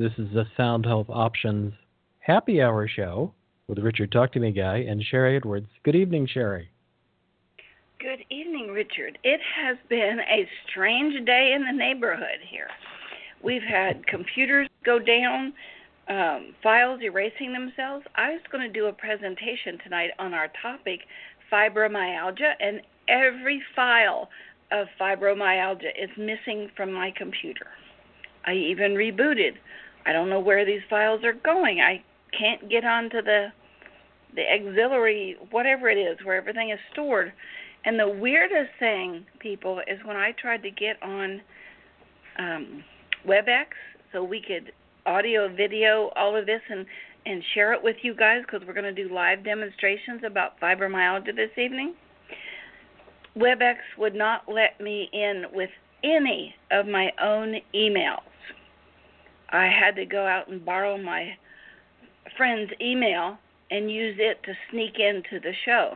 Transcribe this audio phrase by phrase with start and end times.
[0.00, 1.74] This is the Sound Health Options
[2.20, 3.34] Happy Hour Show
[3.68, 5.68] with Richard Talk to Me Guy and Sharry Edwards.
[5.82, 6.68] Good evening, Sharry.
[7.98, 9.18] Good evening, Richard.
[9.24, 12.68] It has been a strange day in the neighborhood here.
[13.44, 15.52] We've had computers go down,
[16.08, 18.06] um, files erasing themselves.
[18.14, 21.00] I was going to do a presentation tonight on our topic,
[21.52, 24.30] fibromyalgia, and every file
[24.72, 27.66] of fibromyalgia is missing from my computer.
[28.46, 29.56] I even rebooted.
[30.06, 31.80] I don't know where these files are going.
[31.80, 32.02] I
[32.38, 33.48] can't get onto the
[34.34, 37.32] the auxiliary whatever it is where everything is stored.
[37.84, 41.40] And the weirdest thing, people, is when I tried to get on
[42.38, 42.84] um,
[43.26, 43.66] WebEx
[44.12, 44.72] so we could
[45.06, 46.86] audio, video, all of this, and
[47.26, 51.36] and share it with you guys because we're going to do live demonstrations about fibromyalgia
[51.36, 51.94] this evening.
[53.36, 55.70] WebEx would not let me in with
[56.02, 58.29] any of my own emails.
[59.52, 61.36] I had to go out and borrow my
[62.36, 63.38] friend's email
[63.70, 65.94] and use it to sneak into the show.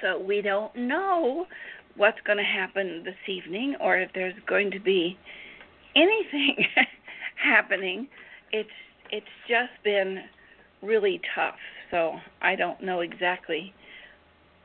[0.00, 1.46] So we don't know
[1.96, 5.18] what's going to happen this evening or if there's going to be
[5.94, 6.66] anything
[7.36, 8.08] happening.
[8.52, 8.70] It's
[9.10, 10.24] it's just been
[10.82, 11.58] really tough.
[11.90, 13.74] So I don't know exactly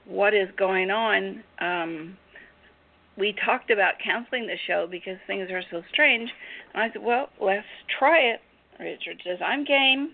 [0.06, 1.44] what is going on.
[1.60, 2.18] Um,
[3.18, 6.30] we talked about canceling the show because things are so strange.
[6.76, 7.66] I said, well, let's
[7.98, 8.42] try it.
[8.80, 10.12] Richard says, I'm game.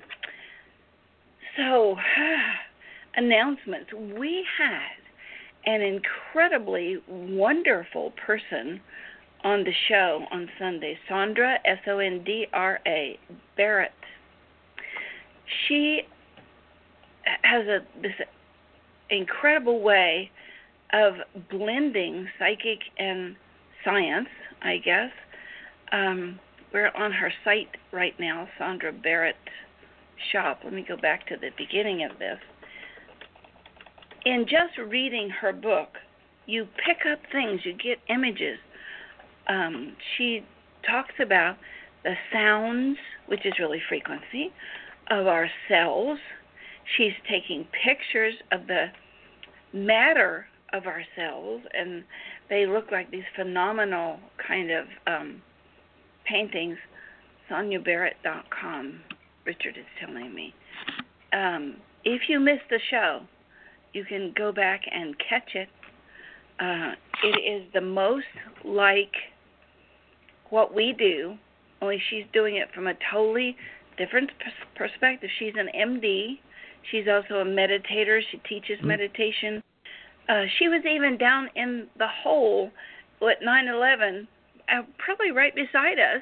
[1.58, 1.98] So,
[3.16, 3.91] announcements.
[3.94, 8.81] We had an incredibly wonderful person
[9.44, 13.20] on the show on Sunday, Sondra S O N D R A
[13.58, 13.91] Barrett.
[15.68, 16.02] She
[17.41, 18.14] has a this
[19.09, 20.31] incredible way
[20.94, 21.16] of
[21.50, 23.35] blending psychic and
[23.84, 24.30] science,
[24.62, 25.12] I guess.
[25.94, 26.40] Um,
[26.74, 29.36] we're on her site right now, Sondra Barrett
[30.31, 30.62] Shop.
[30.64, 32.40] Let me go back to the beginning of this.
[34.26, 35.90] In just reading her book,
[36.48, 38.58] you pick up things, you get images.
[39.48, 40.44] Um, she
[40.90, 41.58] talks about
[42.03, 44.52] the sounds, which is really frequency,
[45.12, 46.18] of our cells.
[46.98, 48.88] She's taking pictures of the
[49.74, 52.03] matter of ourselves, and
[52.50, 54.18] they look like these phenomenal
[54.48, 55.42] kind of um,
[56.25, 56.78] paintings.
[57.50, 59.01] SondraBarrett.com,
[59.45, 60.53] Richard is telling me.
[61.34, 63.22] Um, if you missed the show,
[63.94, 65.69] you can go back and catch it.
[66.59, 66.91] Uh,
[67.23, 68.25] it is the most
[68.63, 69.13] like
[70.50, 71.35] what we do,
[71.81, 73.55] only she's doing it from a totally
[73.97, 74.31] different
[74.75, 75.29] perspective.
[75.40, 76.40] She's an MD.
[76.91, 78.22] She's also a meditator.
[78.31, 78.88] She teaches mm-hmm.
[78.88, 79.63] meditation
[80.29, 82.72] uh, she was even down in the hole
[83.22, 84.28] at 9/11,
[84.69, 86.22] uh, probably right beside us,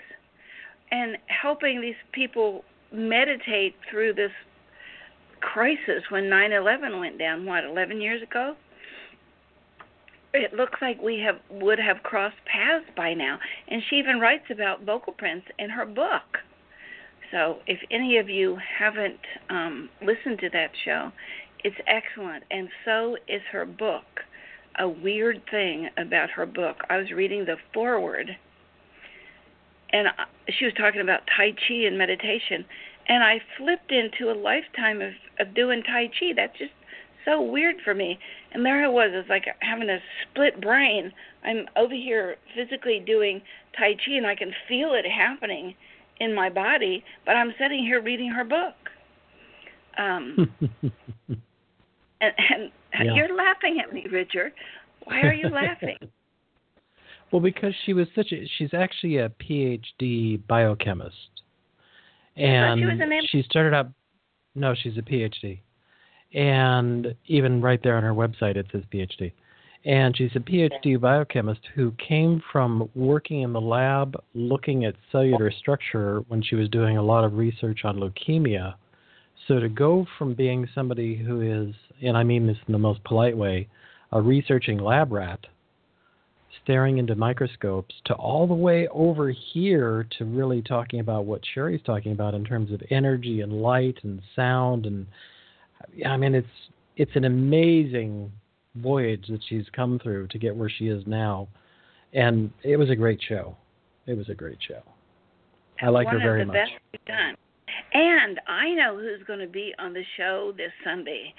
[0.91, 4.31] and helping these people meditate through this
[5.39, 7.45] crisis when 9/11 went down.
[7.45, 8.55] What 11 years ago?
[10.33, 14.45] It looks like we have would have crossed paths by now, and she even writes
[14.49, 16.39] about vocal prints in her book.
[17.31, 19.19] So, if any of you haven't
[19.49, 21.11] um, listened to that show,
[21.63, 24.21] it's excellent, and so is her book.
[24.79, 26.77] A weird thing about her book.
[26.89, 28.37] I was reading the foreword,
[29.91, 30.07] and
[30.49, 32.65] she was talking about Tai Chi and meditation,
[33.07, 36.33] and I flipped into a lifetime of of doing Tai Chi.
[36.35, 36.71] That's just
[37.25, 38.17] so weird for me.
[38.53, 41.11] And there I was, it's like having a split brain.
[41.43, 43.41] I'm over here physically doing
[43.77, 45.75] Tai Chi, and I can feel it happening
[46.19, 48.75] in my body, but I'm sitting here reading her book.
[49.97, 50.53] Um,
[52.21, 53.13] And, and yeah.
[53.13, 54.53] you're laughing at me, Richard.
[55.05, 55.97] Why are you laughing?
[57.31, 61.15] well, because she was such a she's actually a PhD biochemist.
[62.37, 63.89] And she, she started out
[64.55, 65.59] no, she's a PhD.
[66.33, 69.31] And even right there on her website it says PhD.
[69.83, 75.51] And she's a PhD biochemist who came from working in the lab looking at cellular
[75.51, 78.75] structure when she was doing a lot of research on leukemia
[79.47, 83.03] so to go from being somebody who is, and I mean this in the most
[83.03, 83.67] polite way,
[84.11, 85.39] a researching lab rat,
[86.63, 91.81] staring into microscopes, to all the way over here to really talking about what Sharry's
[91.83, 95.07] talking about in terms of energy and light and sound, and
[96.05, 96.47] I mean it's
[96.97, 98.31] it's an amazing
[98.75, 101.47] voyage that she's come through to get where she is now,
[102.13, 103.55] and it was a great show.
[104.05, 104.81] It was a great show.
[105.81, 106.53] I like her very much.
[106.53, 107.35] Best we've done.
[107.93, 111.33] And I know who's going to be on the show this Sunday.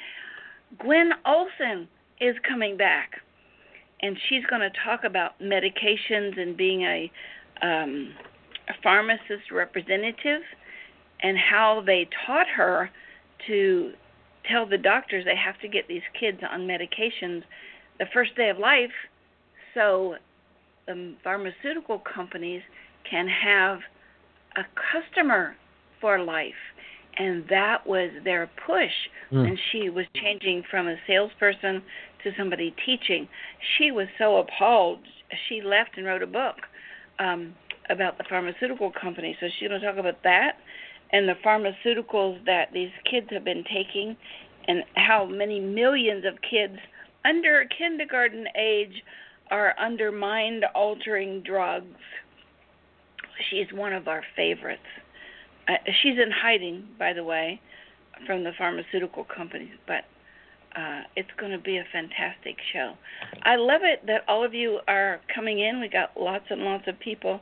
[0.79, 1.89] Gwen Olson
[2.21, 3.21] is coming back,
[4.01, 7.11] and she's going to talk about medications and being a
[7.63, 8.13] um,
[8.69, 10.43] a pharmacist representative
[11.23, 12.91] and how they taught her
[13.47, 13.93] to
[14.51, 17.43] tell the doctors they have to get these kids on medications
[17.99, 18.91] the first day of life
[19.75, 20.17] so
[20.87, 22.63] the pharmaceutical companies
[23.09, 23.79] can have
[24.57, 24.63] a
[24.93, 25.55] customer
[26.03, 26.53] for life
[27.17, 28.93] and that was their push
[29.33, 29.43] mm.
[29.43, 31.83] when she was changing from a salesperson
[32.23, 33.27] to somebody teaching
[33.79, 34.99] she was so appalled
[35.49, 36.57] she left and wrote a book
[37.19, 37.55] um
[37.89, 40.59] about the pharmaceutical company so she's going to talk about that
[41.13, 44.17] and the pharmaceuticals that these kids have been taking
[44.69, 46.77] and how many millions of kids
[47.25, 49.03] under kindergarten age
[49.51, 51.99] are under mind altering drugs.
[53.51, 54.81] She's one of our favorites.
[55.69, 57.61] Uh, she's in hiding, by the way,
[58.27, 60.05] from the pharmaceutical companies, but
[60.77, 62.95] uh, it's going to be a fantastic show.
[63.43, 65.81] I love it that all of you are coming in.
[65.81, 67.41] We got lots and lots of people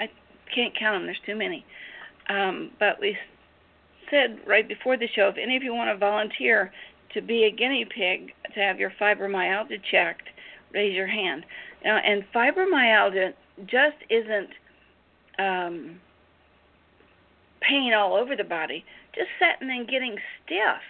[0.00, 0.08] I
[0.54, 1.06] can't count them.
[1.06, 1.64] There's too many.
[2.28, 3.16] Um, but we
[4.10, 6.72] said right before the show, if any of you want to volunteer
[7.14, 10.28] to be a guinea pig to have your fibromyalgia checked,
[10.72, 11.44] raise your hand.
[11.84, 13.34] Now, and fibromyalgia
[13.66, 14.50] just isn't
[15.38, 16.00] um,
[17.60, 18.84] pain all over the body.
[19.14, 20.82] Just sitting and getting stiff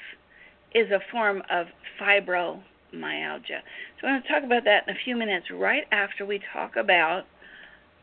[0.75, 1.67] is a form of
[2.00, 3.61] fibromyalgia.
[4.00, 6.76] So I'm going to talk about that in a few minutes, right after we talk
[6.76, 7.25] about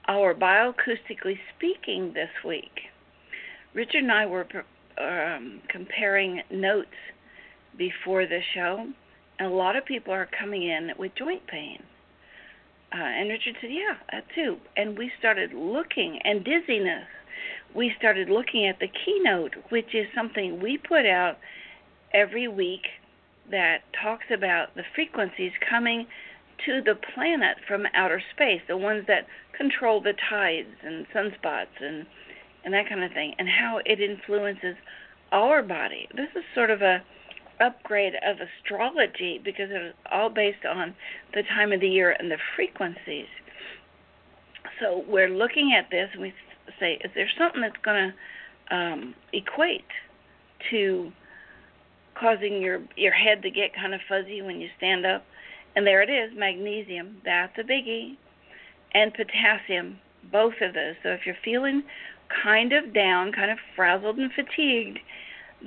[0.08, 2.82] our bioacoustically speaking this week.
[3.74, 4.48] Richard and I were
[4.98, 6.90] um, comparing notes
[7.78, 8.88] before the show,
[9.40, 11.84] and a lot of people are coming in with joint pain.
[12.94, 14.58] Uh, and Richard said, Yeah, that too.
[14.76, 17.08] And we started looking, and dizziness.
[17.74, 21.38] We started looking at the keynote, which is something we put out
[22.14, 22.88] every week
[23.50, 26.06] that talks about the frequencies coming
[26.66, 29.26] to the planet from outer space, the ones that
[29.58, 32.06] control the tides and sunspots and
[32.64, 34.76] and that kind of thing, and how it influences
[35.32, 36.08] our body.
[36.16, 37.02] This is sort of a
[37.62, 40.96] upgrade of astrology because it's all based on
[41.34, 43.28] the time of the year and the frequencies.
[44.80, 46.34] So we're looking at this and we
[46.80, 49.86] say, is there something that's going to um, equate
[50.72, 51.12] to
[52.20, 55.24] causing your your head to get kind of fuzzy when you stand up?
[55.76, 57.22] And there it is, magnesium.
[57.24, 58.18] That's a biggie.
[58.94, 60.00] And potassium,
[60.32, 60.96] both of those.
[61.02, 61.84] So if you're feeling
[62.44, 65.00] kind of down, kind of frazzled and fatigued,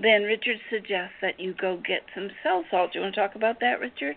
[0.01, 2.93] then Richard suggests that you go get some cell salts.
[2.93, 4.17] Do you want to talk about that, Richard?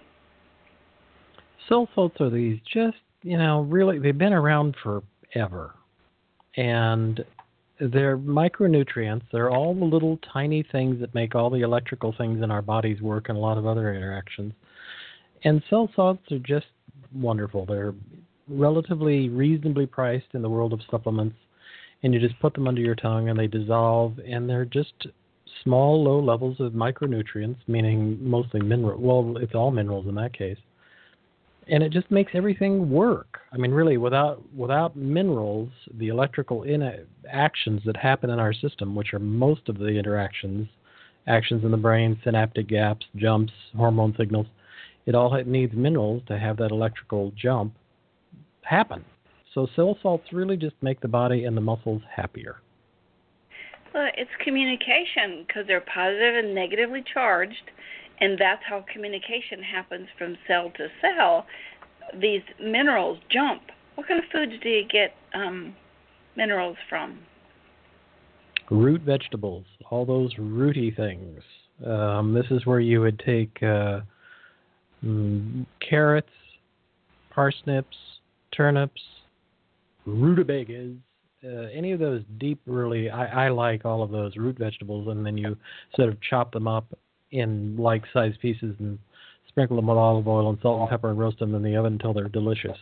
[1.68, 5.74] Cell salts are these just, you know, really, they've been around forever.
[6.56, 7.24] And
[7.80, 9.24] they're micronutrients.
[9.32, 13.02] They're all the little tiny things that make all the electrical things in our bodies
[13.02, 14.54] work and a lot of other interactions.
[15.44, 16.66] And cell salts are just
[17.14, 17.66] wonderful.
[17.66, 17.94] They're
[18.48, 21.36] relatively reasonably priced in the world of supplements,
[22.02, 25.08] and you just put them under your tongue and they dissolve, and they're just
[25.64, 29.00] small, low levels of micronutrients, meaning mostly mineral.
[29.00, 30.58] Well, it's all minerals in that case,
[31.68, 33.40] and it just makes everything work.
[33.52, 39.14] I mean, really, without without minerals, the electrical interactions that happen in our system, which
[39.14, 40.68] are most of the interactions,
[41.28, 44.48] actions in the brain, synaptic gaps, jumps, hormone signals
[45.08, 47.74] it all needs minerals to have that electrical jump
[48.62, 49.04] happen.
[49.54, 52.58] So cell salts really just make the body and the muscles happier.
[53.98, 57.72] Well, it's communication because they're positive and negatively charged,
[58.22, 61.48] and that's how communication happens from cell to cell.
[62.14, 63.64] These minerals jump.
[63.96, 65.76] What kind of foods do you get um,
[66.36, 67.18] minerals from?
[68.70, 71.42] Root vegetables, all those rooty things.
[71.84, 73.58] Um, this is where you would take.
[73.64, 74.02] Uh,
[75.04, 76.30] mm, carrots,
[77.32, 77.98] parsnips,
[78.56, 79.02] turnips,
[80.06, 80.98] rutabagas,
[81.44, 85.26] uh, any of those deep, really, I, I like all of those root vegetables, and
[85.26, 85.58] then you
[85.96, 86.86] sort of chop them up
[87.32, 88.98] in like-sized pieces and
[89.48, 91.94] sprinkle them with olive oil and salt and pepper and roast them in the oven
[91.94, 92.78] until they're delicious.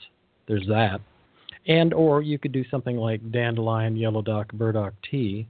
[0.47, 1.01] There's that.
[1.67, 5.47] And or you could do something like dandelion, yellow dock, burdock tea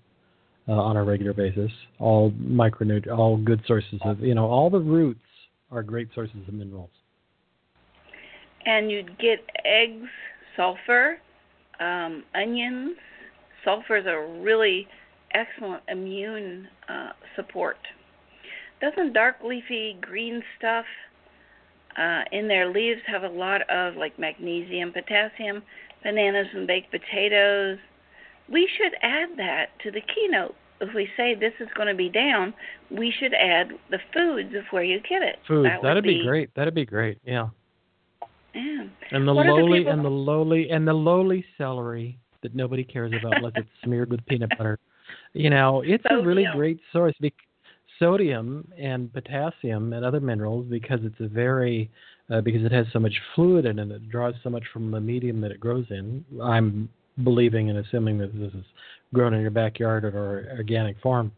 [0.68, 1.72] uh, on a regular basis.
[2.00, 5.20] All micronutrient, all good sources of you know all the roots
[5.72, 6.90] are great sources of minerals.
[8.66, 10.08] And you'd get eggs,
[10.56, 11.18] sulfur,
[11.80, 12.96] um, onions.
[13.64, 14.88] Sulfur is a really
[15.34, 17.78] excellent immune uh, support.
[18.82, 20.86] Doesn't dark leafy green stuff
[21.98, 25.64] uh, in their leaves have a lot of like magnesium, potassium,
[26.04, 27.78] bananas and baked potatoes?
[28.52, 32.10] We should add that to the keynote if we say this is going to be
[32.10, 32.54] down,
[32.90, 35.38] we should add the foods of where you get it.
[35.48, 35.70] Foods.
[35.70, 36.54] That That'd be, be, great.
[36.56, 37.20] That'd be great.
[37.26, 37.50] Yeah.
[39.12, 42.84] And the What are the lowly and the lowly and the lowly celery that nobody
[42.84, 44.80] cares about unless it's smeared with peanut butter.
[45.34, 47.14] You know, it's a really great source.
[47.20, 47.34] Bec-
[48.00, 51.90] sodium and potassium and other minerals because it's a very
[52.30, 55.00] uh, because it has so much fluid in it, it draws so much from the
[55.00, 56.26] medium that it grows in.
[56.42, 56.90] I'm
[57.24, 58.66] believing and assuming that this is
[59.14, 61.32] grown in your backyard or organic farm.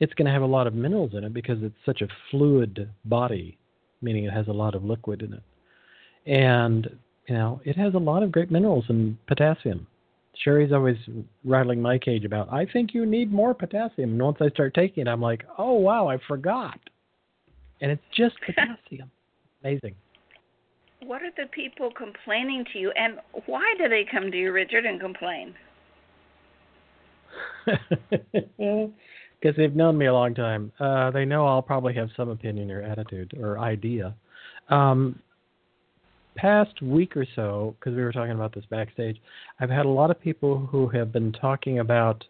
[0.00, 2.90] It's going to have a lot of minerals in it because it's such a fluid
[3.04, 3.56] body,
[4.00, 5.42] meaning it has a lot of liquid in it.
[6.26, 6.88] And
[7.28, 9.86] you know, it has a lot of great minerals and potassium.
[10.44, 10.96] Sharry's always
[11.44, 14.10] rattling my cage about, I think you need more potassium.
[14.10, 16.78] And once I start taking it, I'm like, oh, wow, I forgot.
[17.80, 19.10] And it's just potassium.
[19.62, 19.94] Amazing.
[21.04, 24.86] What are the people complaining to you, and why do they come to you, Richard,
[24.86, 25.54] and complain?
[29.40, 30.70] Because they've known me a long time.
[30.78, 34.14] Uh, they know I'll probably have some opinion or attitude or idea.
[34.68, 35.18] Um,
[36.36, 39.20] past week or so, because we were talking about this backstage,
[39.60, 42.24] I've had a lot of people who have been talking about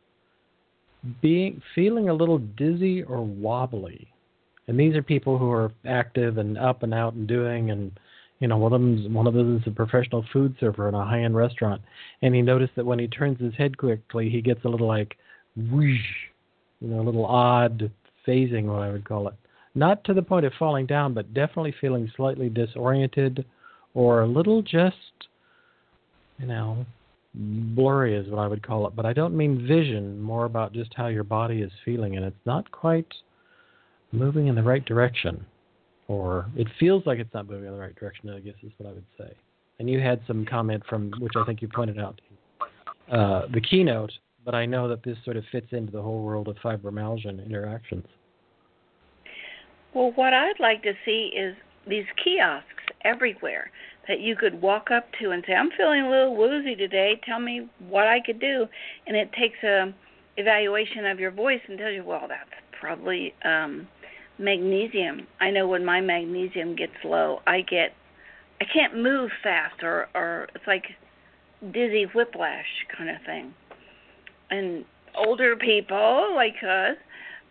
[1.20, 4.08] being feeling a little dizzy or wobbly,
[4.68, 7.92] and these are people who are active and up and out and doing and.
[8.40, 11.04] You know, one of them one of them is a professional food server in a
[11.04, 11.80] high-end restaurant,
[12.22, 15.16] and he noticed that when he turns his head quickly, he gets a little like
[15.54, 16.00] whoosh,
[16.80, 17.88] you know, a little odd
[18.26, 19.34] phasing, what I would call it.
[19.76, 23.44] Not to the point of falling down, but definitely feeling slightly disoriented
[23.94, 24.96] or a little just,
[26.38, 26.84] you know,
[27.34, 28.96] blurry is what I would call it.
[28.96, 32.46] But I don't mean vision, more about just how your body is feeling, and it's
[32.46, 33.12] not quite
[34.12, 35.44] moving in the right direction.
[36.08, 38.90] Or it feels like it's not moving in the right direction, I guess is what
[38.90, 39.32] I would say.
[39.78, 42.20] And you had some comment from, which I think you pointed out,
[43.10, 44.12] uh, the keynote
[44.44, 47.40] but I know that this sort of fits into the whole world of fibromyalgia and
[47.40, 48.06] interactions.
[49.94, 51.54] Well, what I'd like to see is
[51.86, 53.70] these kiosks everywhere
[54.08, 57.20] that you could walk up to and say, "I'm feeling a little woozy today.
[57.24, 58.68] Tell me what I could do,"
[59.06, 59.92] and it takes a
[60.36, 63.88] evaluation of your voice and tells you, "Well, that's probably um,
[64.38, 67.94] magnesium." I know when my magnesium gets low, I get
[68.60, 70.86] I can't move fast, or or it's like
[71.72, 73.54] dizzy whiplash kind of thing.
[74.50, 74.84] And
[75.14, 76.96] older people like us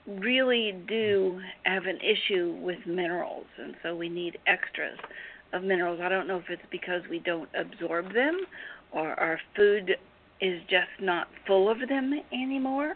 [0.08, 4.98] really do have an issue with minerals, and so we need extras
[5.53, 6.00] of minerals.
[6.01, 8.41] I don't know if it's because we don't absorb them
[8.91, 9.96] or our food
[10.39, 12.96] is just not full of them anymore.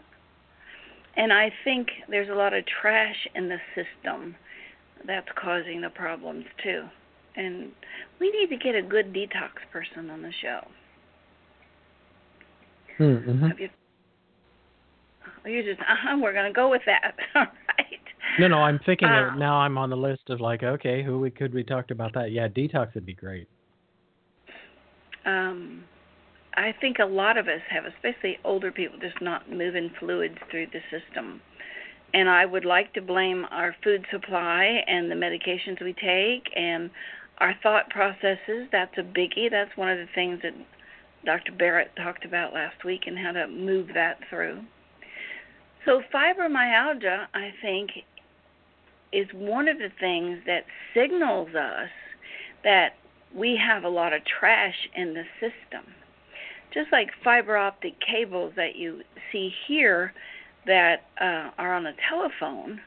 [1.16, 4.34] And I think there's a lot of trash in the system
[5.06, 6.82] that's causing the problems too.
[7.36, 7.70] And
[8.20, 10.60] we need to get a good detox person on the show.
[12.98, 13.46] Mm-hmm.
[13.46, 13.68] Have you?
[15.46, 16.18] You just, uh huh.
[16.20, 17.14] We're gonna go with that.
[17.34, 17.42] All
[17.78, 18.00] right.
[18.38, 19.56] No, no, I'm thinking Uh, of now.
[19.56, 22.32] I'm on the list of like, okay, who we could we talked about that?
[22.32, 23.48] Yeah, detox would be great.
[25.24, 25.84] um,
[26.54, 30.66] I think a lot of us have, especially older people, just not moving fluids through
[30.72, 31.40] the system.
[32.14, 36.90] And I would like to blame our food supply and the medications we take and
[37.38, 38.68] our thought processes.
[38.72, 39.50] That's a biggie.
[39.50, 40.54] That's one of the things that
[41.26, 41.52] Dr.
[41.52, 44.60] Barrett talked about last week and how to move that through.
[45.86, 47.90] So, fibromyalgia, I think,
[49.12, 51.90] is one of the things that signals us
[52.64, 52.94] that
[53.32, 55.94] we have a lot of trash in the system.
[56.74, 60.12] Just like fiber optic cables that you see here
[60.66, 62.80] that uh, are on a telephone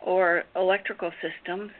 [0.00, 1.70] or electrical systems,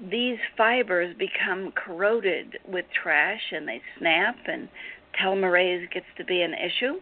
[0.00, 4.68] these fibers become corroded with trash and they snap, and
[5.20, 7.00] telomerase gets to be an issue.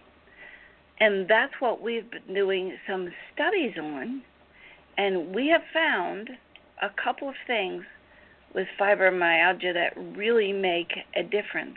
[0.99, 4.23] And that's what we've been doing some studies on.
[4.97, 6.31] And we have found
[6.81, 7.85] a couple of things
[8.55, 11.77] with fibromyalgia that really make a difference.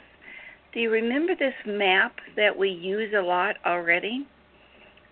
[0.73, 4.25] Do you remember this map that we use a lot already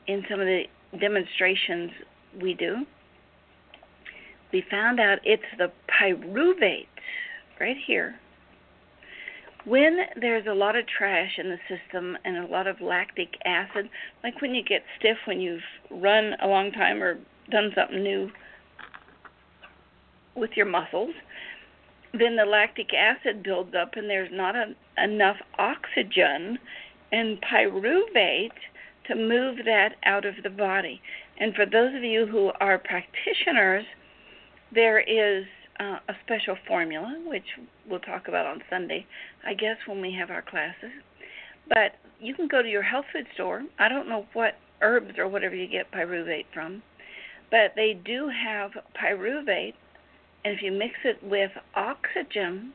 [0.07, 0.63] in some of the
[0.99, 1.91] demonstrations
[2.39, 2.85] we do?
[4.53, 6.87] We found out it's the pyruvate
[7.59, 8.15] right here.
[9.67, 13.89] When there's a lot of trash in the system and a lot of lactic acid,
[14.23, 15.59] like when you get stiff when you've
[15.91, 17.19] run a long time or
[17.51, 18.31] done something new
[20.35, 21.13] with your muscles,
[22.13, 26.57] then the lactic acid builds up and there's not a, enough oxygen
[27.11, 28.51] and pyruvate
[29.07, 31.01] to move that out of the body.
[31.41, 33.83] And for those of you who are practitioners,
[34.73, 35.45] there is
[35.79, 37.45] uh, a special formula, which
[37.89, 39.05] we'll talk about on Sunday,
[39.45, 40.91] I guess, when we have our classes.
[41.67, 43.63] But you can go to your health food store.
[43.77, 46.81] I don't know what herbs or whatever you get pyruvate from,
[47.51, 49.73] but they do have pyruvate
[50.47, 52.71] and if you mix it with oxygen,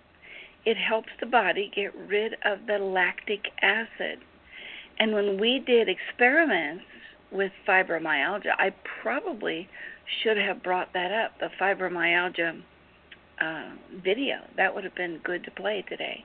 [0.66, 4.18] it helps the body get rid of the lactic acid.
[4.98, 6.84] And when we did experiments
[7.30, 9.70] with fibromyalgia, I probably
[10.22, 12.62] should have brought that up the fibromyalgia
[13.42, 13.70] uh,
[14.04, 14.36] video.
[14.56, 16.24] That would have been good to play today.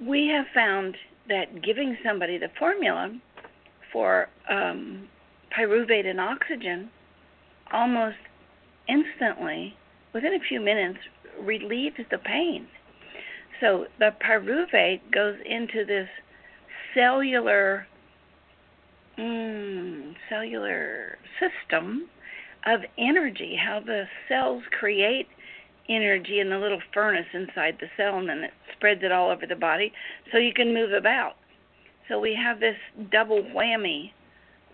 [0.00, 0.96] We have found
[1.28, 3.16] that giving somebody the formula
[3.92, 5.08] for um,
[5.56, 6.90] pyruvate and oxygen
[7.72, 8.16] almost
[8.88, 9.76] instantly,
[10.12, 10.98] within a few minutes,
[11.40, 12.66] relieves the pain.
[13.60, 16.08] So the pyruvate goes into this
[16.94, 17.86] cellular
[19.18, 22.08] mm, cellular system
[22.66, 25.28] of energy, how the cells create
[25.88, 29.46] energy in the little furnace inside the cell and then it spreads it all over
[29.46, 29.92] the body
[30.32, 31.34] so you can move about.
[32.08, 32.76] So we have this
[33.10, 34.12] double whammy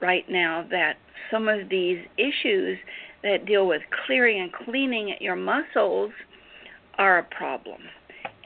[0.01, 0.95] right now that
[1.31, 2.79] some of these issues
[3.23, 6.13] that deal with clearing and cleaning your muscles
[6.99, 7.83] are a problem.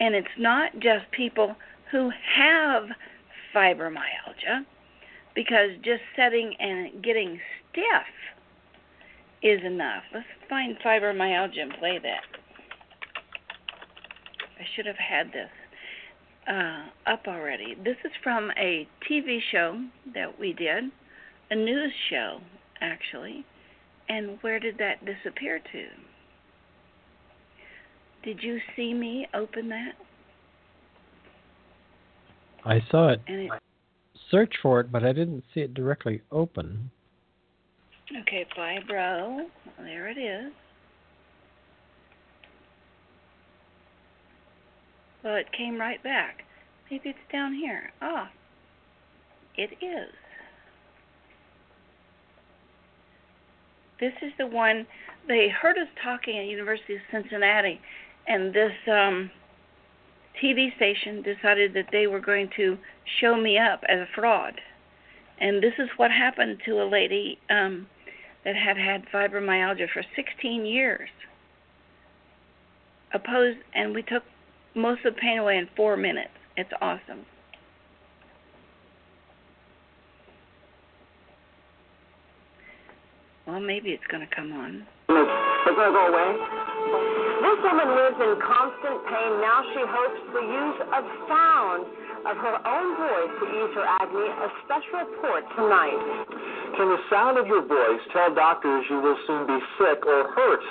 [0.00, 1.54] And it's not just people
[1.90, 2.84] who have
[3.54, 4.64] fibromyalgia,
[5.34, 7.40] because just setting and getting
[7.70, 7.84] stiff
[9.42, 10.02] is enough.
[10.12, 12.33] Let's find fibromyalgia and play that.
[14.64, 15.50] I should have had this
[16.48, 17.74] uh, up already.
[17.84, 19.78] This is from a TV show
[20.14, 20.84] that we did,
[21.50, 22.38] a news show,
[22.80, 23.44] actually.
[24.08, 25.86] And where did that disappear to?
[28.24, 29.92] Did you see me open that?
[32.64, 33.20] I saw it.
[33.26, 33.50] And it
[34.30, 36.90] Search for it, but I didn't see it directly open.
[38.22, 39.46] okay, fibro.
[39.78, 40.52] There it is.
[45.24, 46.42] Well, it came right back.
[46.90, 47.90] Maybe it's down here.
[48.02, 48.30] Ah,
[49.56, 50.12] it is.
[53.98, 54.86] This is the one
[55.26, 57.80] they heard us talking at University of Cincinnati,
[58.28, 59.30] and this um,
[60.42, 62.76] TV station decided that they were going to
[63.20, 64.60] show me up as a fraud.
[65.40, 67.86] And this is what happened to a lady um,
[68.44, 71.08] that had had fibromyalgia for 16 years.
[73.14, 74.24] Opposed, and we took
[74.74, 76.30] most of the pain away in four minutes.
[76.56, 77.24] It's awesome.
[83.46, 84.86] Well, maybe it's going to come on.
[85.08, 86.30] It's going to go away.
[87.44, 89.30] This woman lives in constant pain.
[89.44, 91.84] Now she hopes the use of sound
[92.24, 94.32] of her own voice to ease her agony.
[94.32, 96.00] A special report tonight.
[96.80, 100.64] Can the sound of your voice tell doctors you will soon be sick or hurt?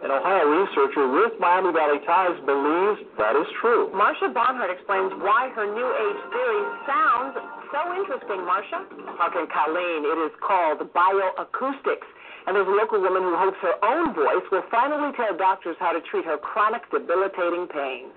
[0.00, 3.92] An Ohio researcher with Miami Valley Ties believes that is true.
[3.92, 7.36] Marsha Barnhart explains why her New Age theory sounds
[7.68, 8.40] so interesting.
[8.48, 8.80] Marsha?
[9.28, 12.08] Okay, Colleen, it is called bioacoustics.
[12.48, 15.92] And there's a local woman who hopes her own voice will finally tell doctors how
[15.92, 18.08] to treat her chronic, debilitating pain.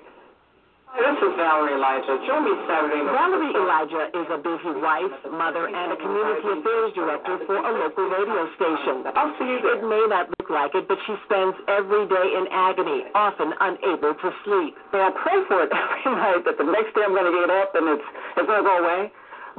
[0.94, 2.22] This is Valerie Elijah.
[2.30, 3.18] Join me Saturday night.
[3.18, 8.14] Valerie Elijah is a busy wife, mother, and a community affairs director for a local
[8.14, 9.02] radio station.
[9.18, 12.46] I'll see you It may not look like it, but she spends every day in
[12.54, 14.78] agony, often unable to sleep.
[14.94, 17.50] Yeah, I pray for it every night that the next day I'm going to get
[17.50, 19.10] up and it's it's going to go away,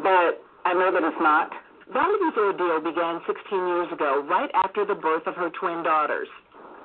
[0.07, 0.39] but
[0.71, 1.51] I know that it's not.
[1.91, 3.43] Valerie's ordeal began 16
[3.75, 6.31] years ago, right after the birth of her twin daughters.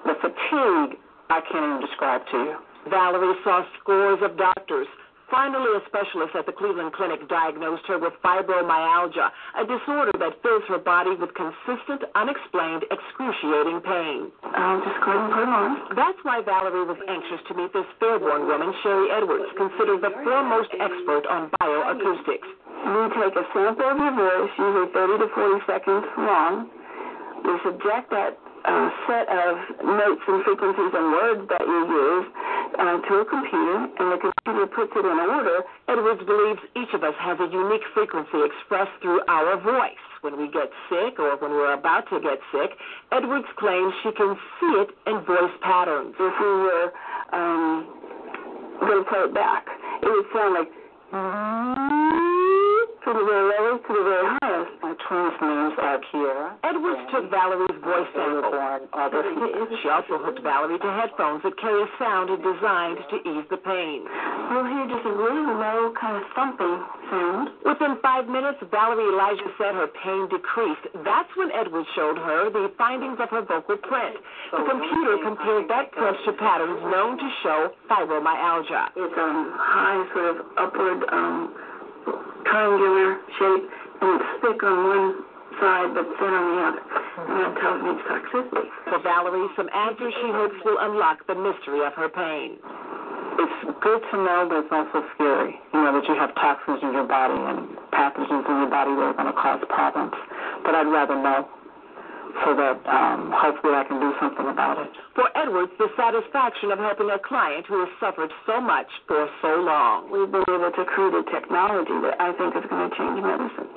[0.09, 0.97] The fatigue
[1.29, 2.57] I can't even describe to you.
[2.87, 4.87] Valerie saw scores of doctors.
[5.29, 9.29] Finally, a specialist at the Cleveland Clinic diagnosed her with fibromyalgia,
[9.61, 14.33] a disorder that fills her body with consistent, unexplained, excruciating pain.
[14.41, 15.69] I'll just go ahead and put it on.
[15.93, 20.73] That's why Valerie was anxious to meet this fairborn woman, Sharry Edwards, considered the foremost
[20.81, 22.49] expert on bioacoustics.
[22.89, 26.73] We take a sample of your voice, usually 30 to 40 seconds long.
[27.45, 28.33] We subject that
[28.69, 29.51] uh, set of
[29.81, 32.27] notes and frequencies and words that you use
[32.77, 35.65] uh, to a computer, and the computer puts it in order.
[35.89, 40.05] Edwards believes each of us has a unique frequency expressed through our voice.
[40.21, 42.77] When we get sick or when we're about to get sick,
[43.11, 46.13] Edwards claims she can see it in voice patterns.
[46.19, 46.91] If we were
[47.33, 47.87] um,
[48.81, 49.65] going to play it back,
[50.03, 52.18] it would sound like
[53.03, 54.71] from the very lowest to the very highest.
[54.83, 56.47] My twins' names are Kiera.
[56.63, 58.51] Edwards took Valerie's voice sample.
[58.51, 59.29] born August
[59.81, 64.03] She also hooked Valerie to headphones that carry a sound designed to ease the pain.
[64.51, 66.75] You'll hear just a really low, kind of thumping
[67.09, 67.49] sound.
[67.65, 70.85] Within five minutes, Valerie Elijah said her pain decreased.
[71.05, 74.15] That's when Edwards showed her the findings of her vocal print.
[74.51, 77.59] The computer compared that print to patterns known to show
[77.89, 78.97] fibromyalgia.
[78.97, 81.53] It's a high, sort of upward, um,
[82.45, 83.65] triangular shape,
[84.01, 85.07] and it's thick on one
[85.59, 86.83] side but thin on the other.
[87.19, 88.67] And that tells me it's toxicity.
[88.87, 92.57] For Valerie, some answers she hopes will unlock the mystery of her pain.
[93.39, 95.59] it's good to know, but it's also scary.
[95.73, 99.05] You know that you have toxins in your body and pathogens in your body that
[99.11, 100.15] are going to cause problems.
[100.63, 101.47] But I'd rather know
[102.45, 104.91] so that um, hopefully I can do something about it.
[105.15, 109.59] For Edwards, the satisfaction of helping a client who has suffered so much for so
[109.61, 110.11] long.
[110.11, 113.69] We've been able to create a technology that I think is going to change medicine.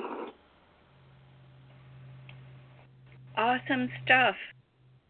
[3.35, 4.35] Awesome stuff.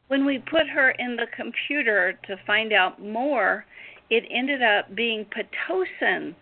[0.08, 3.66] When we put her in the computer to find out more,
[4.10, 6.36] it ended up being Pitocin,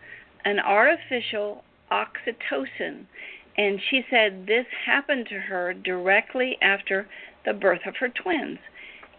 [0.44, 3.06] an artificial oxytocin.
[3.56, 7.08] And she said this happened to her directly after
[7.44, 8.58] the birth of her twins.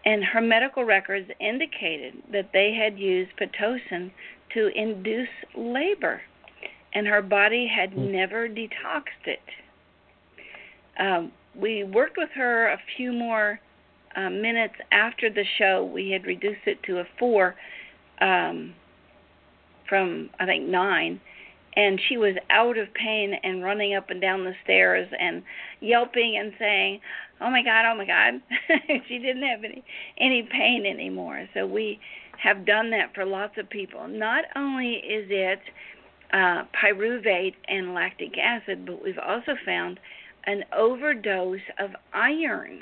[0.06, 4.12] And her medical records indicated that they had used Pitocin
[4.54, 6.22] to induce labor.
[6.93, 8.12] And her body had hmm.
[8.12, 9.39] never detoxed it.
[11.00, 13.60] Um, we worked with her a few more
[14.15, 15.84] uh, minutes after the show.
[15.91, 17.56] We had reduced it to a four
[18.22, 18.74] um,
[19.89, 21.19] from I think nine,
[21.76, 25.44] and she was out of pain and running up and down the stairs and
[25.80, 27.00] yelping and saying,
[27.42, 28.42] "Oh my God, oh my God!"
[29.08, 29.84] she didn't have any
[30.18, 31.48] any pain anymore.
[31.54, 32.00] So we
[32.38, 34.08] have done that for lots of people.
[34.08, 35.62] Not only is it
[36.34, 40.00] uh, pyruvate and lactic acid, but we've also found
[40.46, 42.82] an overdose of iron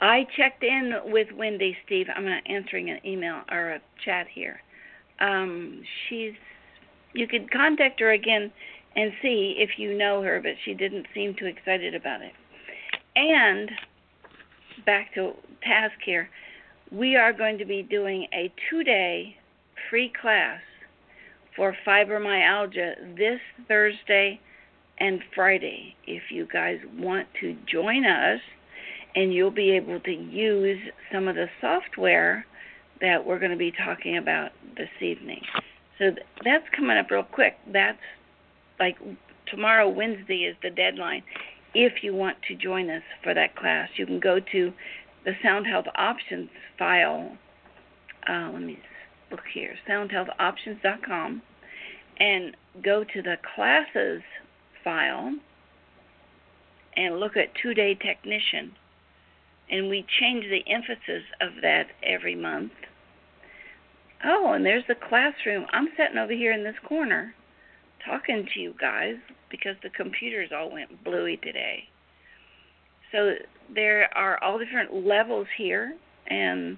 [0.00, 2.08] I checked in with Wendy, Steve.
[2.14, 4.60] I'm answering an email or a chat here.
[5.20, 6.34] Um, she's.
[7.14, 8.50] You could contact her again
[8.96, 12.32] and see if you know her, but she didn't seem too excited about it.
[13.16, 13.70] And
[14.84, 15.32] back to
[15.62, 16.28] task here,
[16.90, 19.36] we are going to be doing a two day
[19.90, 20.60] free class
[21.56, 24.40] for fibromyalgia this Thursday
[24.98, 25.94] and Friday.
[26.06, 28.40] If you guys want to join us,
[29.14, 30.80] and you'll be able to use
[31.12, 32.44] some of the software
[33.00, 35.40] that we're going to be talking about this evening.
[35.98, 36.10] So
[36.44, 37.56] that's coming up real quick.
[37.72, 37.98] That's
[38.80, 38.96] like
[39.46, 41.22] tomorrow, Wednesday, is the deadline.
[41.74, 44.72] If you want to join us for that class, you can go to
[45.24, 47.36] the Sound Health Options file.
[48.28, 48.78] Uh, let me
[49.30, 51.42] look here soundhealthoptions.com
[52.18, 54.22] and go to the classes
[54.82, 55.34] file
[56.96, 58.72] and look at two day technician.
[59.70, 62.72] And we change the emphasis of that every month.
[64.22, 65.66] Oh, and there's the classroom.
[65.72, 67.34] I'm sitting over here in this corner
[68.04, 69.16] talking to you guys
[69.50, 71.84] because the computers all went bluey today.
[73.10, 73.34] So
[73.72, 75.94] there are all different levels here,
[76.26, 76.76] and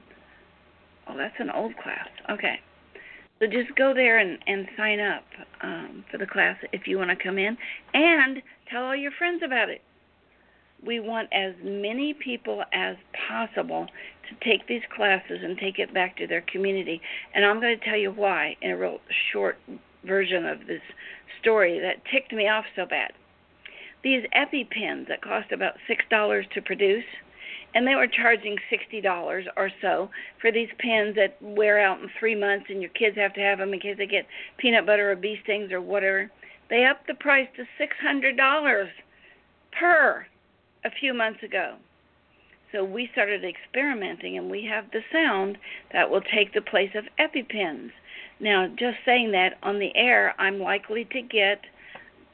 [1.08, 2.08] oh, that's an old class.
[2.30, 2.60] Okay.
[3.38, 5.24] So just go there and, and sign up
[5.62, 7.56] um, for the class if you want to come in,
[7.92, 9.82] and tell all your friends about it.
[10.84, 12.96] We want as many people as
[13.28, 17.00] possible to take these classes and take it back to their community.
[17.34, 18.98] And I'm going to tell you why in a real
[19.32, 19.56] short
[20.04, 20.82] version of this
[21.40, 23.12] story that ticked me off so bad.
[24.02, 27.04] These EpiPens that cost about $6 to produce,
[27.74, 32.34] and they were charging $60 or so for these pens that wear out in three
[32.34, 34.26] months, and your kids have to have them in case they get
[34.58, 36.30] peanut butter or bee stings or whatever.
[36.70, 38.88] They upped the price to $600
[39.72, 40.26] per
[40.84, 41.76] a few months ago.
[42.72, 45.58] So we started experimenting, and we have the sound
[45.92, 47.90] that will take the place of EpiPens.
[48.40, 51.60] Now, just saying that on the air, I'm likely to get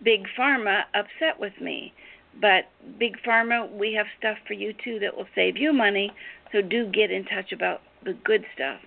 [0.03, 1.93] Big Pharma upset with me.
[2.41, 6.13] But Big Pharma, we have stuff for you too that will save you money,
[6.51, 8.81] so do get in touch about the good stuff.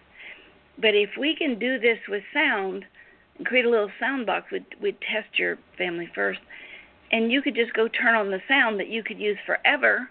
[0.78, 2.86] But if we can do this with sound
[3.38, 6.40] and create a little sound box, we'd, we'd test your family first.
[7.12, 10.10] And you could just go turn on the sound that you could use forever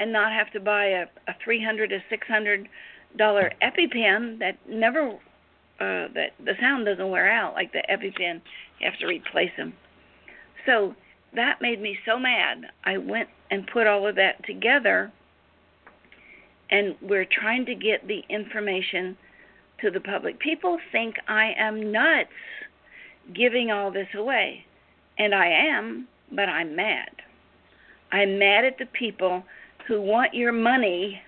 [0.00, 2.68] and not have to buy a, a 300 to 600
[3.16, 5.10] dollar EpiPen that never
[5.80, 8.40] uh, that the sound doesn't wear out like the EpiPen.
[8.80, 9.74] You have to replace them.
[10.66, 10.94] So
[11.34, 12.66] that made me so mad.
[12.84, 15.12] I went and put all of that together,
[16.70, 19.16] and we're trying to get the information
[19.80, 20.38] to the public.
[20.38, 22.30] People think I am nuts
[23.34, 24.64] giving all this away,
[25.18, 27.10] and I am, but I'm mad.
[28.12, 29.42] I'm mad at the people
[29.88, 31.20] who want your money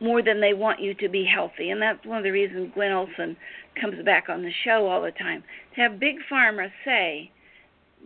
[0.00, 1.70] more than they want you to be healthy.
[1.70, 3.36] And that's one of the reasons Gwen Olson
[3.80, 5.42] comes back on the show all the time.
[5.74, 7.30] To have Big Pharma say,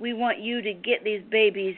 [0.03, 1.77] we want you to get these babies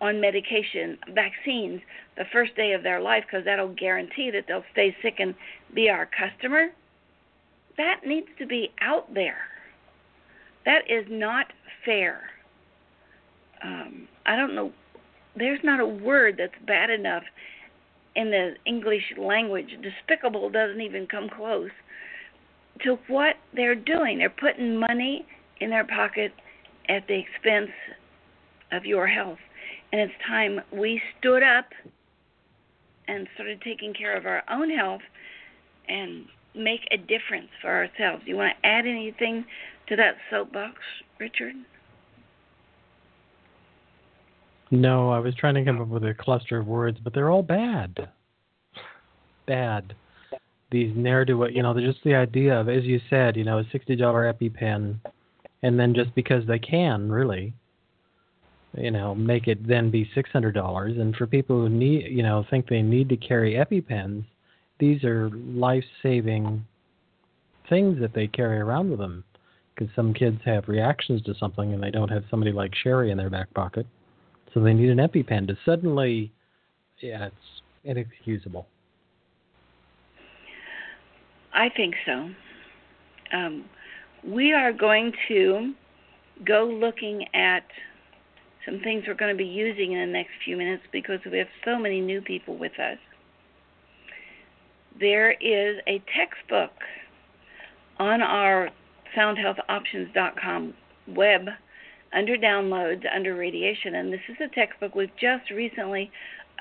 [0.00, 1.82] on medication, vaccines,
[2.16, 5.34] the first day of their life because that'll guarantee that they'll stay sick and
[5.74, 6.68] be our customer.
[7.76, 9.42] that needs to be out there.
[10.64, 11.52] That is not
[11.84, 12.22] fair.
[13.62, 14.72] Um, I don't know.
[15.36, 17.22] There's not a word that's bad enough
[18.16, 19.76] in the English language.
[19.82, 21.70] Despicable doesn't even come close
[22.84, 24.18] to what they're doing.
[24.18, 25.26] They're putting money
[25.60, 26.32] in their pocket
[26.90, 27.70] at the expense
[28.72, 29.38] of your health.
[29.92, 31.66] And it's time we stood up
[33.08, 35.00] and started taking care of our own health
[35.88, 38.22] and make a difference for ourselves.
[38.26, 39.44] You want to add anything
[39.88, 40.74] to that soapbox,
[41.18, 41.54] Richard?
[44.70, 47.42] No, I was trying to come up with a cluster of words, but they're all
[47.42, 48.08] bad.
[49.46, 49.94] Bad.
[50.70, 53.58] These ne'er do what you know, just the idea of, as you said, you know,
[53.58, 55.00] a sixty dollar EpiPen,
[55.62, 57.52] and then just because they can, really,
[58.76, 60.96] you know, make it then be six hundred dollars.
[60.98, 64.24] And for people who need, you know, think they need to carry EpiPens,
[64.78, 66.64] these are life saving
[67.68, 69.24] things that they carry around with them.
[69.74, 73.16] Because some kids have reactions to something and they don't have somebody like Sharry in
[73.16, 73.86] their back pocket.
[74.52, 76.30] So they need an EpiPen to suddenly,
[77.00, 78.66] yeah, it's inexcusable.
[81.54, 82.30] I think so.
[83.32, 83.64] Um,
[84.26, 85.72] we are going to
[86.46, 87.64] go looking at
[88.66, 91.48] some things we're going to be using in the next few minutes because we have
[91.64, 92.98] so many new people with us.
[94.98, 96.72] There is a textbook
[97.98, 98.70] on our
[99.16, 100.74] soundhealthoptions.com
[101.08, 101.46] web
[102.12, 104.94] under downloads, under radiation, and this is a textbook.
[104.94, 106.10] We've just recently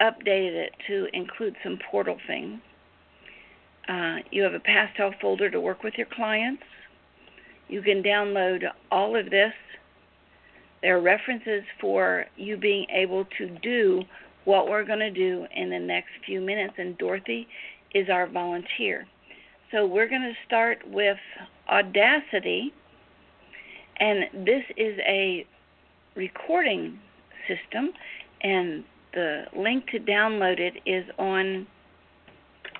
[0.01, 2.59] updated it to include some portal things.
[3.87, 6.63] Uh, you have a past health folder to work with your clients.
[7.69, 9.53] You can download all of this.
[10.81, 14.01] There are references for you being able to do
[14.45, 17.47] what we're going to do in the next few minutes, and Dorothy
[17.93, 19.05] is our volunteer.
[19.71, 21.17] So we're going to start with
[21.69, 22.73] Audacity
[23.99, 25.45] and this is a
[26.15, 26.99] recording
[27.47, 27.91] system,
[28.41, 31.67] and the link to download it is on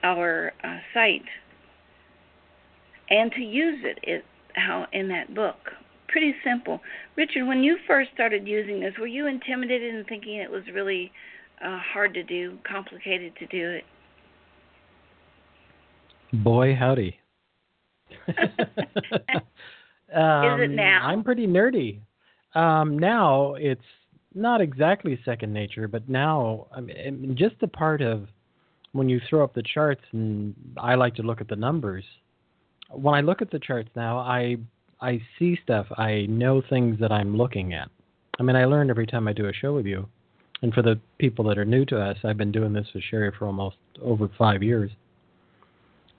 [0.04, 1.26] our uh, site.
[3.10, 4.24] And to use it it
[4.60, 5.56] how in that book.
[6.08, 6.80] Pretty simple.
[7.16, 11.12] Richard, when you first started using this, were you intimidated and thinking it was really
[11.64, 13.84] uh, hard to do, complicated to do it?
[16.44, 17.20] Boy, howdy.
[20.14, 21.02] Um, Is it now?
[21.04, 22.00] I'm pretty nerdy.
[22.56, 23.82] Um, now it's
[24.34, 28.28] not exactly second nature, but now I mean, just the part of
[28.92, 32.04] when you throw up the charts, and I like to look at the numbers.
[32.90, 34.58] When I look at the charts now, I
[35.02, 35.88] I see stuff.
[35.98, 37.90] I know things that I'm looking at.
[38.40, 40.08] I mean, I learn every time I do a show with you.
[40.62, 43.36] And for the people that are new to us, I've been doing this with Sharry
[43.38, 44.92] for almost over five years.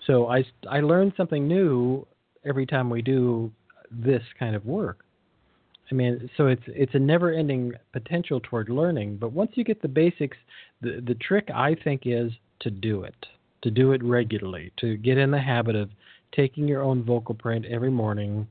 [0.07, 2.07] So I I learn something new
[2.45, 3.53] every time we do
[3.91, 5.05] this kind of work.
[5.91, 9.17] I mean, so it's it's a never-ending potential toward learning.
[9.17, 10.37] But once you get the basics,
[10.81, 13.27] the the trick I think is to do it,
[13.63, 15.91] to do it regularly, to get in the habit of
[16.35, 18.47] taking your own vocal print every morning.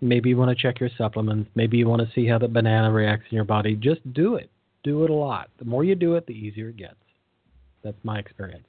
[0.00, 1.50] Maybe you want to check your supplements.
[1.54, 3.74] Maybe you want to see how the banana reacts in your body.
[3.74, 4.50] Just do it.
[4.84, 5.50] Do it a lot.
[5.58, 6.94] The more you do it, the easier it gets.
[7.82, 8.66] That's my experience.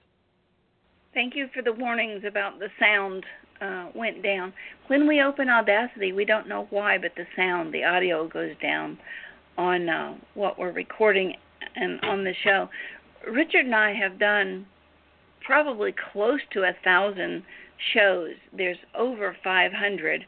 [1.13, 3.25] Thank you for the warnings about the sound
[3.61, 4.53] uh, went down.
[4.87, 8.97] When we open Audacity, we don't know why, but the sound, the audio goes down
[9.57, 11.33] on uh, what we're recording
[11.75, 12.69] and on the show.
[13.29, 14.65] Richard and I have done
[15.45, 17.43] probably close to a thousand
[17.93, 18.31] shows.
[18.55, 20.25] There's over 500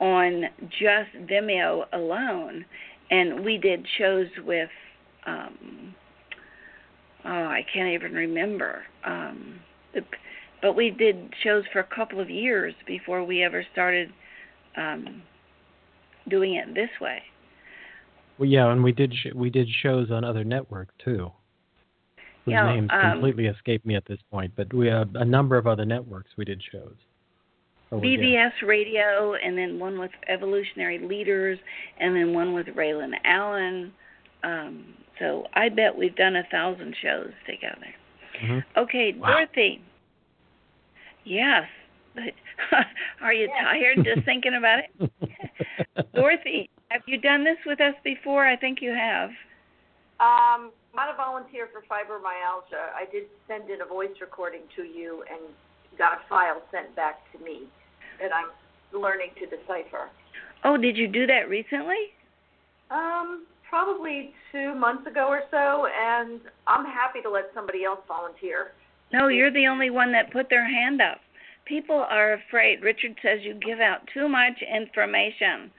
[0.00, 2.64] on just Vimeo alone,
[3.10, 4.70] and we did shows with.
[5.26, 5.94] Um,
[7.24, 8.82] oh, I can't even remember.
[9.04, 9.60] Um,
[10.62, 14.10] but we did shows for a couple of years before we ever started
[14.76, 15.22] um,
[16.28, 17.22] doing it this way.
[18.38, 21.32] Well, yeah, and we did sh- we did shows on other networks too.
[22.44, 25.58] Whose yeah, names um, completely escape me at this point, but we have a number
[25.58, 26.94] of other networks we did shows.
[27.92, 31.58] BBS Radio, and then one with Evolutionary Leaders,
[31.98, 33.92] and then one with Raylan Allen.
[34.44, 37.92] Um, so I bet we've done a thousand shows together.
[38.42, 38.78] Mm-hmm.
[38.78, 39.32] Okay, wow.
[39.32, 39.82] Dorothy,
[41.24, 41.64] Yes.
[43.22, 45.12] Are you tired just thinking about it?
[46.14, 48.46] Dorothy, have you done this with us before?
[48.46, 49.30] I think you have.
[50.18, 52.92] Um, not a volunteer for fibromyalgia.
[52.94, 55.40] I did send in a voice recording to you and
[55.98, 57.68] got a file sent back to me
[58.20, 58.50] that I'm
[58.98, 60.10] learning to decipher.
[60.64, 62.12] Oh, did you do that recently?
[62.90, 68.72] Um, probably two months ago or so, and I'm happy to let somebody else volunteer.
[69.12, 71.18] No, you're the only one that put their hand up.
[71.66, 72.82] People are afraid.
[72.82, 75.70] Richard says you give out too much information.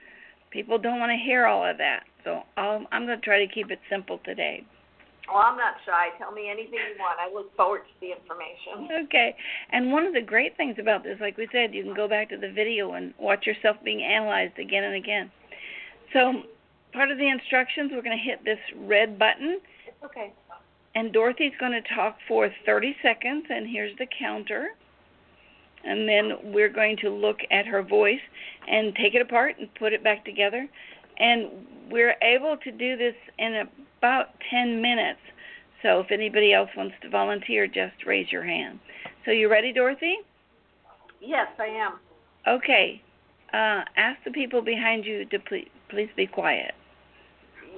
[0.50, 2.04] People don't want to hear all of that.
[2.24, 4.64] So I'll, I'm going to try to keep it simple today.
[5.28, 6.08] Well, I'm not shy.
[6.18, 7.18] Tell me anything you want.
[7.20, 8.88] I look forward to the information.
[9.04, 9.34] Okay.
[9.70, 12.28] And one of the great things about this, like we said, you can go back
[12.30, 15.30] to the video and watch yourself being analyzed again and again.
[16.12, 16.42] So,
[16.92, 19.60] part of the instructions, we're going to hit this red button.
[19.86, 20.32] It's okay.
[20.94, 24.68] And Dorothy's going to talk for 30 seconds, and here's the counter.
[25.84, 28.20] And then we're going to look at her voice
[28.68, 30.68] and take it apart and put it back together.
[31.18, 31.50] And
[31.90, 35.20] we're able to do this in about 10 minutes.
[35.82, 38.78] So if anybody else wants to volunteer, just raise your hand.
[39.24, 40.16] So you ready, Dorothy?
[41.20, 41.98] Yes, I am.
[42.46, 43.02] Okay.
[43.52, 46.72] Uh, ask the people behind you to please, please be quiet.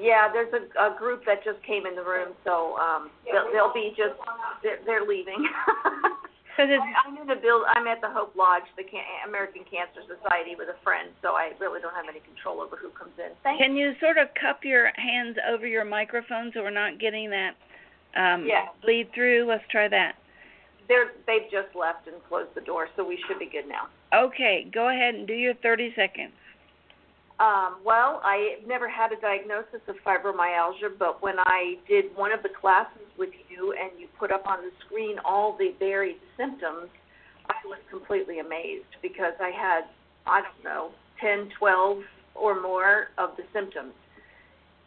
[0.01, 3.73] Yeah, there's a, a group that just came in the room, so um, they'll, they'll
[3.73, 4.15] be just
[4.63, 5.47] they're, they're leaving.
[6.55, 7.67] Because it's I'm in the build.
[7.67, 11.51] I'm at the Hope Lodge, the Can- American Cancer Society, with a friend, so I
[11.59, 13.33] really don't have any control over who comes in.
[13.43, 17.29] Thank Can you sort of cup your hands over your microphone so we're not getting
[17.31, 17.57] that
[18.15, 18.67] um, Yeah.
[18.83, 19.47] bleed through?
[19.49, 20.15] Let's try that.
[20.87, 23.89] They're they've just left and closed the door, so we should be good now.
[24.15, 26.33] Okay, go ahead and do your 30 seconds.
[27.41, 32.43] Um, well, I never had a diagnosis of fibromyalgia, but when I did one of
[32.45, 36.89] the classes with you and you put up on the screen all the varied symptoms,
[37.49, 39.83] I was completely amazed because I had,
[40.27, 41.99] I don't know, 10, 12
[42.37, 43.95] or more of the symptoms.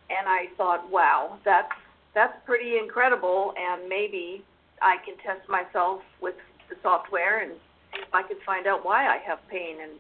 [0.10, 1.72] And I thought, wow, that's
[2.16, 4.44] that's pretty incredible and maybe
[4.82, 6.34] I can test myself with
[6.70, 7.52] the software and
[7.94, 10.00] see if I could find out why I have pain and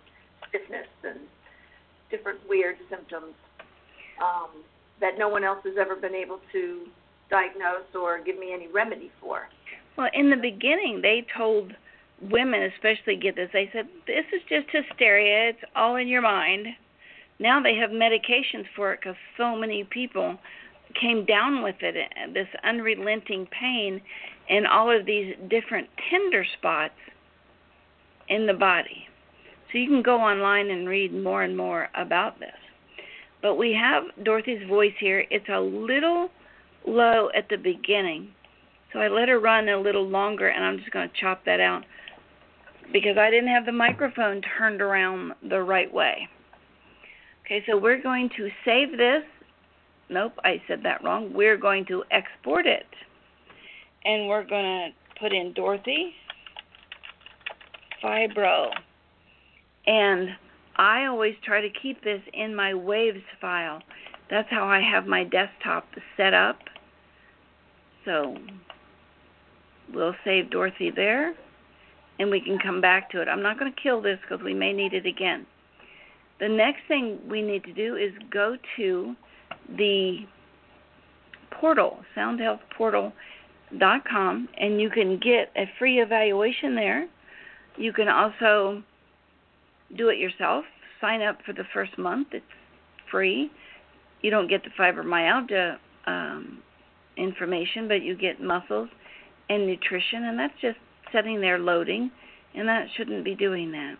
[0.49, 1.19] stiffness and
[2.09, 3.33] different weird symptoms
[4.21, 4.63] um,
[4.99, 6.85] that no one else has ever been able to
[7.29, 9.47] diagnose or give me any remedy for.
[9.97, 11.73] Well, in the beginning, they told
[12.21, 13.49] women, especially, get this.
[13.53, 15.49] They said this is just hysteria.
[15.49, 16.67] It's all in your mind.
[17.39, 20.37] Now they have medications for it because so many people
[20.99, 21.95] came down with it.
[22.33, 24.01] This unrelenting pain
[24.49, 26.95] and all of these different tender spots
[28.29, 29.07] in the body.
[29.71, 32.55] So you can go online and read more and more about this.
[33.41, 35.25] But we have Dorothy's voice here.
[35.29, 36.29] It's a little
[36.85, 38.29] low at the beginning.
[38.93, 41.59] So I let her run a little longer and I'm just going to chop that
[41.59, 41.83] out
[42.93, 46.27] because I didn't have the microphone turned around the right way.
[47.45, 49.23] Okay, so we're going to save this.
[50.09, 51.33] Nope, I said that wrong.
[51.33, 52.87] We're going to export it.
[54.05, 56.13] And we're going to put in Dorothy
[58.01, 58.69] Fibro.
[59.87, 60.29] And
[60.75, 63.81] I always try to keep this in my waves file.
[64.29, 66.59] That's how I have my desktop set up.
[68.05, 68.37] So
[69.93, 71.33] we'll save Dorothy there
[72.19, 73.27] and we can come back to it.
[73.27, 75.45] I'm not going to kill this because we may need it again.
[76.39, 79.15] The next thing we need to do is go to
[79.77, 80.19] the
[81.51, 87.07] portal, soundhealthportal.com, and you can get a free evaluation there.
[87.77, 88.83] You can also
[89.95, 90.65] do it yourself.
[90.99, 92.29] Sign up for the first month.
[92.31, 92.45] It's
[93.09, 93.51] free.
[94.21, 96.59] You don't get the fibromyalgia um,
[97.17, 98.89] information, but you get muscles
[99.49, 100.77] and nutrition, and that's just
[101.13, 102.11] sitting there loading,
[102.55, 103.95] and that shouldn't be doing that.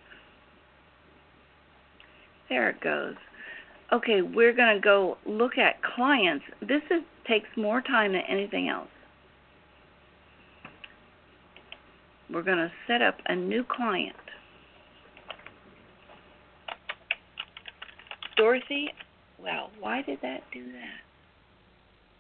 [2.50, 3.16] There it goes.
[3.94, 6.44] Okay, we're going to go look at clients.
[6.62, 8.90] This is, takes more time than anything else.
[12.30, 14.16] We're going to set up a new client.
[18.38, 18.94] Dorothy,
[19.42, 21.02] well, why did that do that?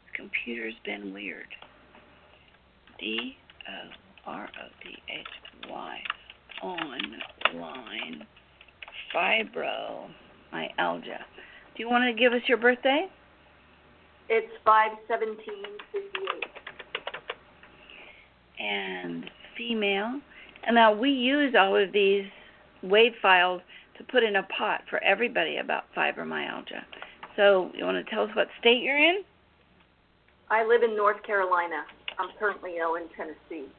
[0.04, 1.46] This computer's been weird.
[3.00, 3.38] D
[3.70, 3.90] O
[4.26, 5.28] R O D H
[5.70, 5.98] Y
[6.64, 8.26] online
[9.14, 10.10] fibromyalgia.
[11.76, 13.08] Do you want to give us your birthday?
[14.30, 16.52] It's five seventeen fifty eight.
[18.60, 20.20] And female.
[20.66, 22.26] And now we use all of these
[22.82, 23.62] wave files
[23.98, 26.84] to put in a pot for everybody about fibromyalgia.
[27.36, 29.24] So you want to tell us what state you're in?
[30.50, 31.84] I live in North Carolina.
[32.18, 33.70] I'm currently ill in Tennessee.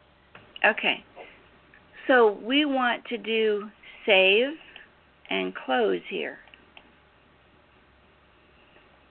[0.65, 1.05] Okay.
[2.07, 3.71] So we want to do
[4.07, 4.51] save
[5.31, 6.39] and close here.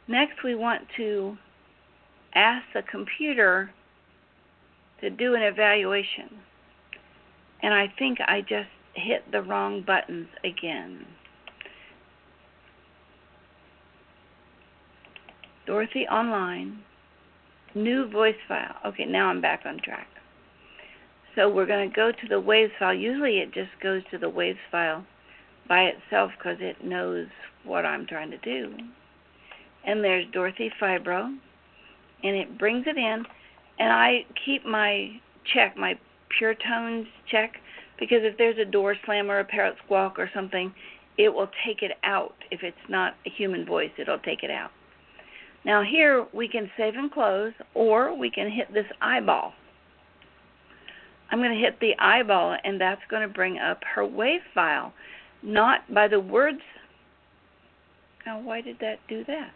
[0.08, 1.38] Next, we want to
[2.34, 3.72] ask the computer
[5.02, 6.30] to do an evaluation.
[7.62, 11.06] And I think I just hit the wrong buttons again.
[15.66, 16.80] Dorothy Online,
[17.76, 18.76] new voice file.
[18.86, 20.08] Okay, now I'm back on track.
[21.36, 22.94] So we're going to go to the waves file.
[22.94, 25.06] Usually it just goes to the waves file
[25.68, 27.28] by itself because it knows
[27.64, 28.74] what I'm trying to do.
[29.86, 31.38] And there's Dorothy Fibro,
[32.24, 33.26] and it brings it in.
[33.80, 35.20] And I keep my
[35.54, 36.00] check, my
[36.38, 37.58] pure tones check,
[38.00, 40.74] because if there's a door slam or a parrot squawk or something,
[41.18, 42.36] it will take it out.
[42.52, 44.72] If it's not a human voice, it'll take it out.
[45.66, 49.54] Now here we can save and close, or we can hit this eyeball.
[51.30, 54.94] I'm going to hit the eyeball, and that's going to bring up her wave file,
[55.44, 56.62] not by the words.
[58.26, 59.52] Now, why did that do that?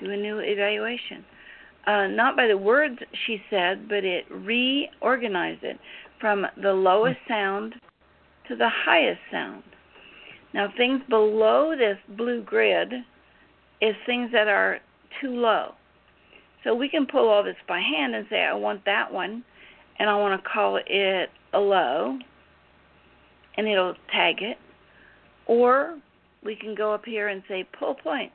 [0.00, 1.24] Do a new evaluation.
[1.86, 5.78] Uh, not by the words she said, but it reorganized it
[6.20, 7.74] from the lowest sound
[8.48, 9.62] to the highest sound.
[10.52, 12.92] Now, things below this blue grid
[13.80, 14.80] is things that are
[15.20, 15.72] too low.
[16.64, 19.44] So we can pull all this by hand and say, I want that one,
[19.98, 22.18] and I want to call it a low,
[23.56, 24.56] and it'll tag it.
[25.46, 25.98] Or
[26.44, 28.34] we can go up here and say pull points.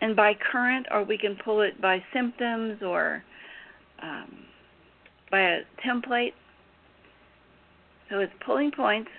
[0.00, 3.24] And by current, or we can pull it by symptoms or
[4.02, 4.44] um,
[5.30, 6.32] by a template.
[8.10, 9.10] So it's pulling points,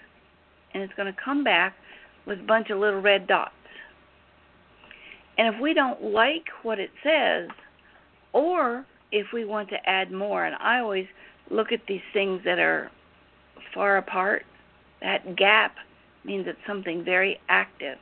[0.73, 1.73] and it's going to come back
[2.25, 3.51] with a bunch of little red dots.
[5.38, 7.49] And if we don't like what it says,
[8.34, 11.07] or if we want to add more, and I always
[11.49, 12.91] look at these things that are
[13.73, 14.43] far apart,
[15.01, 15.75] that gap
[16.23, 17.97] means it's something very active.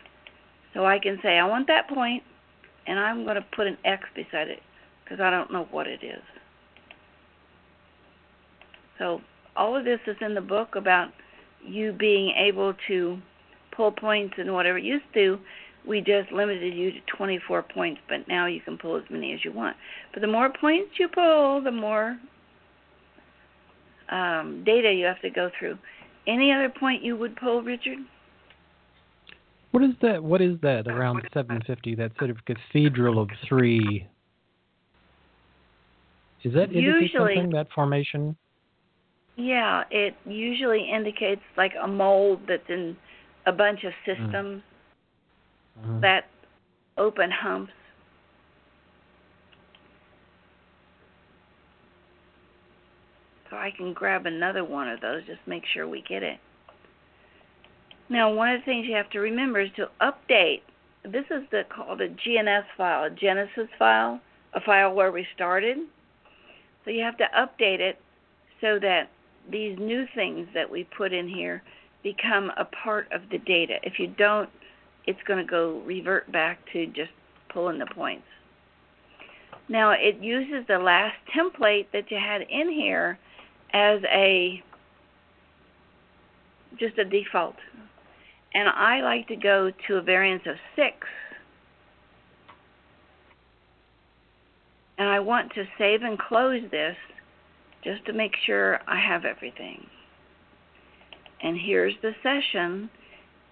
[0.73, 2.23] So I can say, I want that point,
[2.87, 4.59] and I'm going to put an X beside it
[5.03, 6.21] because I don't know what it is.
[8.99, 9.21] So
[9.55, 11.09] all of this is in the book about
[11.65, 13.17] you being able to
[13.75, 14.77] pull points and whatever.
[14.77, 15.39] It used to
[15.87, 19.45] we just limited you to 24 points, but now you can pull as many as
[19.45, 19.75] you want.
[20.13, 22.17] But the more points you pull, the more
[24.09, 25.77] um, data you have to go through.
[26.27, 27.99] Any other point you would pull, Richard?
[29.75, 30.23] What is that?
[30.23, 31.95] What is that around 750?
[31.95, 34.07] That sort of cathedral of three.
[36.45, 37.51] Is that indicate usually, something?
[37.51, 38.37] That formation?
[39.35, 42.95] Yeah, it usually indicates like a mold that's in
[43.47, 44.13] a bunch of Hmm.
[44.13, 44.63] systems.
[45.85, 45.99] Mm.
[45.99, 46.29] That
[46.97, 47.73] open humps.
[53.49, 56.39] So I can grab another one of those, just make sure we get it.
[58.09, 60.61] Now, one of the things you have to remember is to update.
[61.03, 64.19] This is the called a GNS file, a Genesis file,
[64.53, 65.77] a file where we started.
[66.83, 67.99] So you have to update it
[68.61, 69.09] so that
[69.51, 71.63] these new things that we put in here
[72.03, 73.75] become a part of the data.
[73.83, 74.49] If you don't,
[75.07, 77.11] it's going to go revert back to just
[77.49, 78.25] pulling the points.
[79.67, 83.17] Now it uses the last template that you had in here
[83.73, 84.63] as a
[86.79, 87.55] just a default.
[88.55, 90.87] And I like to go to a variance of 6.
[94.97, 96.95] And I want to save and close this
[97.83, 99.85] just to make sure I have everything.
[101.43, 102.89] And here's the session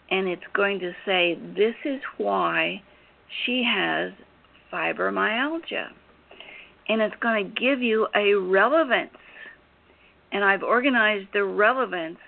[0.09, 2.81] and it's going to say this is why
[3.45, 4.11] she has
[4.71, 5.87] fibromyalgia.
[6.87, 9.17] And it's going to give you a relevance.
[10.31, 12.19] And I've organized the relevance.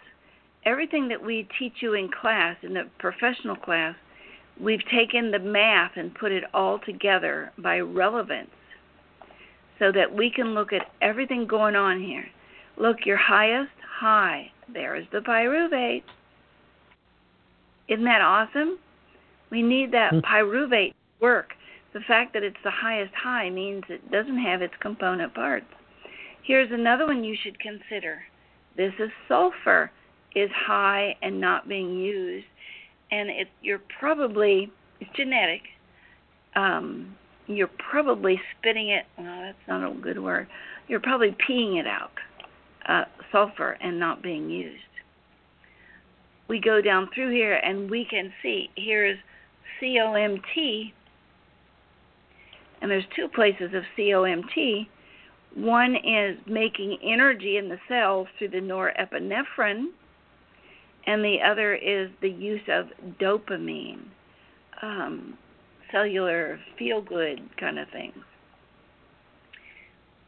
[0.65, 3.95] Everything that we teach you in class, in the professional class,
[4.59, 8.49] we've taken the math and put it all together by relevance
[9.77, 12.25] so that we can look at everything going on here.
[12.77, 16.03] Look, your highest high, there's the pyruvate.
[17.87, 18.79] Isn't that awesome?
[19.51, 20.19] We need that Hmm.
[20.19, 21.55] pyruvate work.
[21.93, 25.71] The fact that it's the highest high means it doesn't have its component parts.
[26.41, 28.25] Here's another one you should consider.
[28.75, 29.91] This is sulfur
[30.35, 32.45] is high and not being used,
[33.11, 35.61] and it you're probably it's genetic.
[36.55, 37.15] Um,
[37.47, 39.05] you're probably spitting it.
[39.17, 40.47] Well, that's not a good word.
[40.87, 42.11] You're probably peeing it out,
[42.87, 44.81] uh, sulfur, and not being used
[46.47, 49.17] we go down through here and we can see here's
[49.81, 50.93] COMT,
[52.81, 54.87] and there's two places of COMT.
[55.55, 59.87] One is making energy in the cells through the norepinephrine,
[61.07, 62.87] and the other is the use of
[63.19, 64.05] dopamine,
[64.81, 65.37] um,
[65.91, 68.15] cellular feel good kind of things.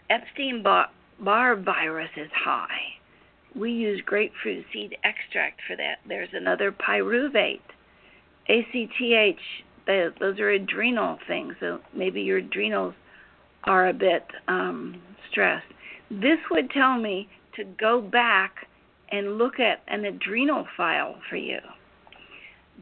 [0.09, 2.97] Epstein Barr virus is high
[3.57, 5.95] we use grapefruit seed extract for that.
[6.07, 7.61] There's another pyruvate.
[8.49, 9.39] ACTH,
[10.19, 11.55] those are adrenal things.
[11.59, 12.93] So maybe your adrenals
[13.63, 15.01] are a bit um,
[15.31, 15.65] stressed.
[16.09, 18.66] This would tell me to go back
[19.09, 21.59] and look at an adrenal file for you.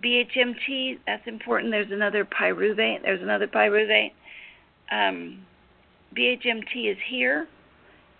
[0.03, 1.71] BHMT, that's important.
[1.71, 3.01] There's another pyruvate.
[3.03, 4.11] There's another pyruvate.
[4.91, 5.39] Um,
[6.15, 7.47] BHMT is here,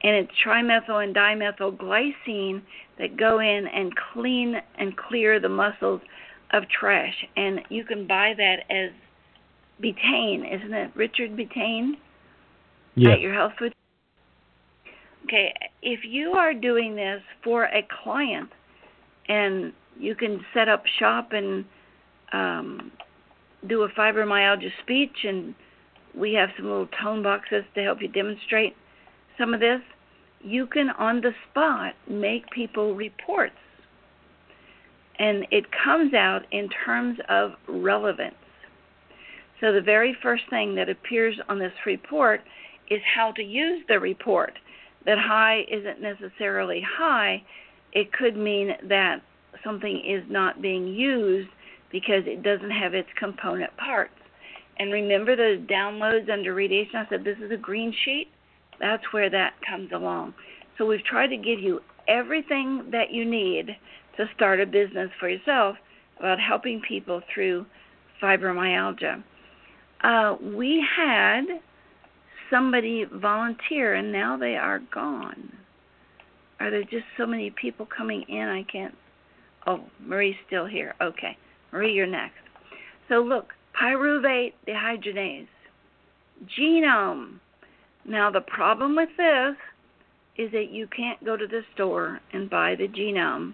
[0.04, 2.62] and it's trimethyl and dimethyl glycine
[2.98, 6.02] that go in and clean and clear the muscles
[6.52, 7.26] of trash.
[7.36, 8.92] And you can buy that as
[9.82, 10.92] betaine, isn't it?
[10.96, 11.98] Richard Betaine
[12.96, 13.16] Yes.
[13.16, 13.74] at your health food.
[15.26, 15.52] Okay,
[15.82, 18.50] if you are doing this for a client,
[19.28, 21.66] and you can set up shop and
[22.32, 22.92] um,
[23.68, 25.56] do a fibromyalgia speech, and
[26.14, 28.76] we have some little tone boxes to help you demonstrate
[29.40, 29.82] some of this.
[30.42, 33.56] You can on the spot make people reports,
[35.18, 38.36] and it comes out in terms of relevance.
[39.60, 42.42] So the very first thing that appears on this report
[42.92, 44.54] is how to use the report.
[45.06, 47.44] That high isn't necessarily high,
[47.94, 49.22] it could mean that
[49.64, 51.50] something is not being used
[51.92, 54.14] because it doesn't have its component parts.
[54.78, 56.98] And remember those downloads under radiation?
[56.98, 58.28] I said this is a green sheet.
[58.80, 60.34] That's where that comes along.
[60.78, 63.78] So we've tried to give you everything that you need
[64.18, 65.78] to start a business for yourself
[66.20, 67.66] about helping people through
[68.22, 69.24] fibromyalgia.
[70.04, 71.46] Uh, we had
[72.50, 75.52] somebody volunteer and now they are gone.
[76.60, 78.48] Are there just so many people coming in?
[78.48, 78.96] I can't.
[79.68, 80.96] Oh, Marie's still here.
[81.02, 81.38] Okay.
[81.72, 82.38] Marie, you're next.
[83.10, 85.48] So look, pyruvate dehydrogenase,
[86.58, 87.40] genome.
[88.06, 89.56] Now, the problem with this
[90.38, 93.54] is that you can't go to the store and buy the genome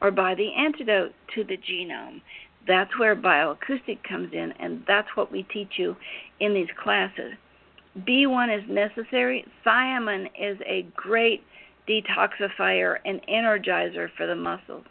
[0.00, 2.22] or buy the antidote to the genome.
[2.66, 5.96] That's where bioacoustic comes in, and that's what we teach you
[6.40, 7.32] in these classes.
[7.98, 9.44] B1 is necessary.
[9.66, 11.42] Thiamine is a great
[11.88, 14.84] detoxifier and energizer for the muscles.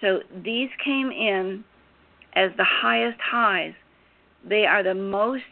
[0.00, 1.64] So these came in
[2.34, 3.72] as the highest highs.
[4.46, 5.42] They are the most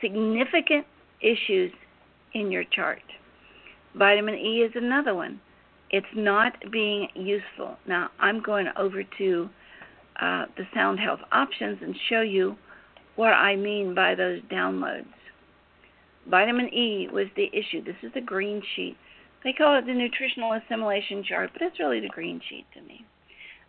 [0.00, 0.86] significant
[1.20, 1.72] issues
[2.34, 3.02] in your chart.
[3.94, 5.40] Vitamin E is another one.
[5.90, 7.76] It's not being useful.
[7.86, 9.50] Now, I'm going over to
[10.20, 12.56] uh, the Sound Health options and show you
[13.16, 15.04] what I mean by those downloads.
[16.28, 17.82] Vitamin E was the issue.
[17.82, 18.96] This is the green sheet.
[19.44, 23.04] They call it the nutritional assimilation chart, but it's really the green sheet to me.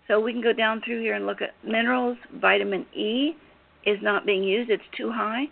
[0.07, 2.17] So we can go down through here and look at minerals.
[2.39, 3.35] Vitamin E
[3.85, 5.45] is not being used, it's too high.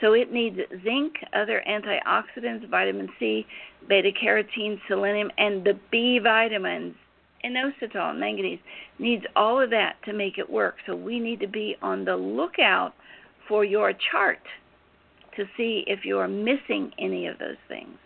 [0.00, 3.46] So it needs zinc, other antioxidants, vitamin C,
[3.88, 6.94] beta carotene, selenium, and the B vitamins,
[7.44, 8.60] inositol, manganese.
[8.98, 10.76] Needs all of that to make it work.
[10.86, 12.94] So we need to be on the lookout
[13.48, 14.40] for your chart
[15.38, 17.96] to see if you are missing any of those things.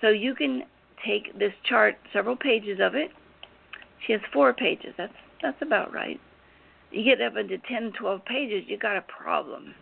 [0.00, 0.64] So you can
[1.06, 3.10] take this chart, several pages of it.
[4.06, 4.94] She has four pages.
[4.96, 5.12] That's
[5.42, 6.20] that's about right.
[6.90, 9.74] You get up into 10, 12 pages, you got a problem.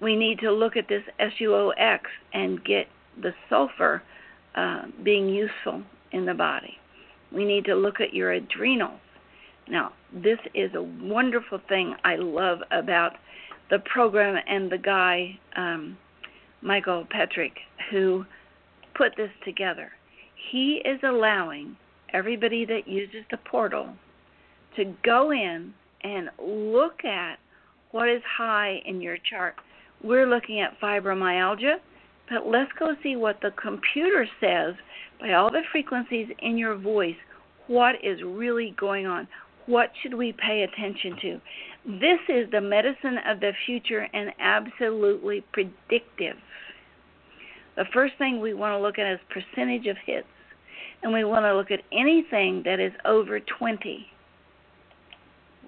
[0.00, 2.00] We need to look at this SUOX
[2.32, 2.86] and get
[3.20, 4.02] the sulfur
[4.54, 6.78] uh, being useful in the body.
[7.32, 9.00] We need to look at your adrenals.
[9.68, 13.12] Now, this is a wonderful thing I love about
[13.70, 15.96] the program and the guy, um,
[16.60, 17.52] Michael Petrick,
[17.90, 18.24] who
[18.94, 19.92] put this together.
[20.50, 21.76] He is allowing
[22.12, 23.94] everybody that uses the portal
[24.76, 27.38] to go in and look at
[27.92, 29.54] what is high in your chart.
[30.02, 31.76] We're looking at fibromyalgia,
[32.28, 34.74] but let's go see what the computer says
[35.20, 37.16] by all the frequencies in your voice.
[37.66, 39.28] What is really going on?
[39.66, 41.40] What should we pay attention to?
[41.86, 46.36] This is the medicine of the future and absolutely predictive.
[47.76, 50.26] The first thing we want to look at is percentage of hits,
[51.02, 54.06] and we want to look at anything that is over 20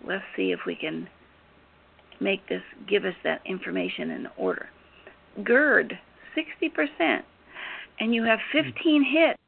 [0.06, 1.08] let's see if we can
[2.20, 4.68] make this give us that information in order.
[5.42, 5.98] GERD,
[6.36, 7.22] 60%,
[8.00, 9.38] and you have 15 hits.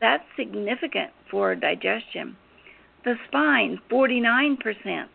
[0.00, 2.36] That's significant for digestion.
[3.06, 5.06] The spine, 49%,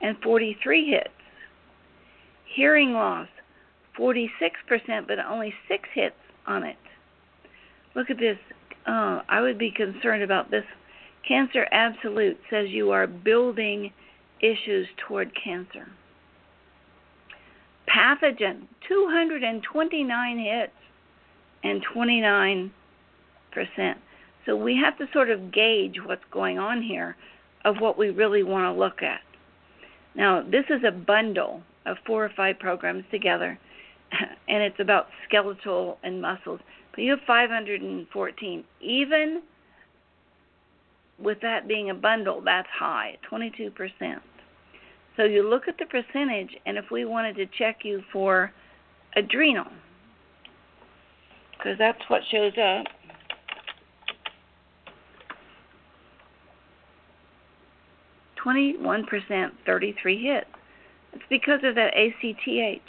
[0.00, 1.08] and 43 hits.
[2.56, 3.28] Hearing loss,
[3.98, 4.30] 46%,
[5.06, 6.16] but only 6 hits
[6.46, 6.78] on it.
[7.94, 8.38] Look at this.
[8.86, 10.64] Oh, I would be concerned about this.
[11.26, 13.92] Cancer Absolute says you are building
[14.40, 15.86] issues toward cancer.
[17.94, 20.72] Pathogen, 229 hits
[21.62, 22.70] and 29%.
[24.48, 27.16] So we have to sort of gauge what's going on here
[27.66, 29.20] of what we really want to look at.
[30.14, 33.58] Now, this is a bundle of four or five programs together.
[34.48, 36.60] and it's about skeletal and muscles.
[36.92, 38.64] But you have 514.
[38.80, 39.42] Even
[41.18, 43.70] with that being a bundle, that's high, 22%.
[45.18, 48.50] So you look at the percentage, and if we wanted to check you for
[49.14, 49.66] adrenal,
[51.52, 52.86] because that's what shows up.
[58.48, 60.46] Twenty-one percent, thirty-three hits.
[61.12, 62.80] It's because of that ACTH.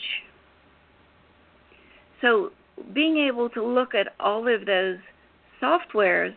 [2.22, 2.51] So
[2.93, 4.99] being able to look at all of those
[5.62, 6.34] softwares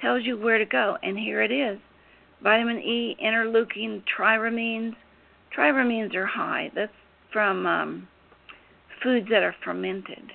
[0.00, 1.78] tells you where to go, and here it is.
[2.42, 4.96] Vitamin E, interleukin, tyramines.
[5.54, 6.70] Tyramines are high.
[6.74, 6.90] That's
[7.30, 8.08] from um,
[9.02, 10.32] foods that are fermented.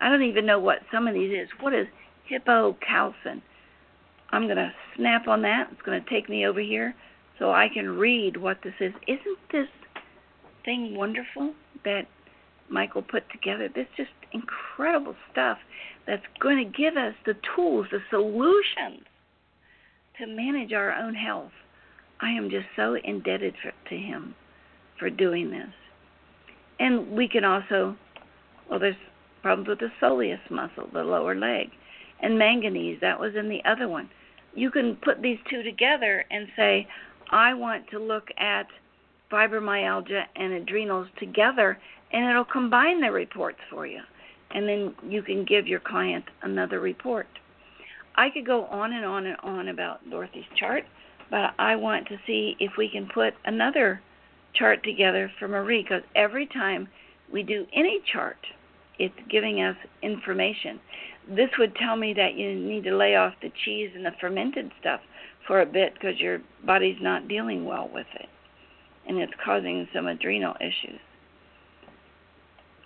[0.00, 1.48] I don't even know what some of these is.
[1.60, 1.86] What is
[2.28, 3.40] hippocalcin?
[4.30, 5.68] I'm going to snap on that.
[5.72, 6.94] It's going to take me over here
[7.38, 8.92] so I can read what this is.
[9.06, 9.68] Isn't this
[10.64, 11.54] thing wonderful
[11.84, 12.02] that
[12.68, 13.68] Michael put together?
[13.74, 15.58] This just incredible stuff
[16.06, 19.04] that's going to give us the tools, the solutions
[20.18, 21.52] to manage our own health.
[22.20, 24.34] I am just so indebted for, to him
[24.98, 25.72] for doing this.
[26.80, 27.96] And we can also,
[28.68, 28.96] well, there's
[29.42, 31.68] problems with the soleus muscle, the lower leg,
[32.20, 32.98] and manganese.
[33.00, 34.10] That was in the other one.
[34.58, 36.88] You can put these two together and say,
[37.30, 38.66] I want to look at
[39.30, 41.78] fibromyalgia and adrenals together,
[42.12, 44.00] and it'll combine the reports for you.
[44.50, 47.28] And then you can give your client another report.
[48.16, 50.82] I could go on and on and on about Dorothy's chart,
[51.30, 54.00] but I want to see if we can put another
[54.54, 56.88] chart together for Marie because every time
[57.32, 58.38] we do any chart,
[58.98, 60.80] it's giving us information.
[61.28, 64.70] This would tell me that you need to lay off the cheese and the fermented
[64.80, 65.00] stuff
[65.46, 68.28] for a bit because your body's not dealing well with it
[69.08, 71.00] and it's causing some adrenal issues.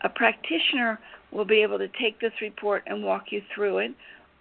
[0.05, 0.99] A practitioner
[1.33, 3.93] will be able to take this report and walk you through it,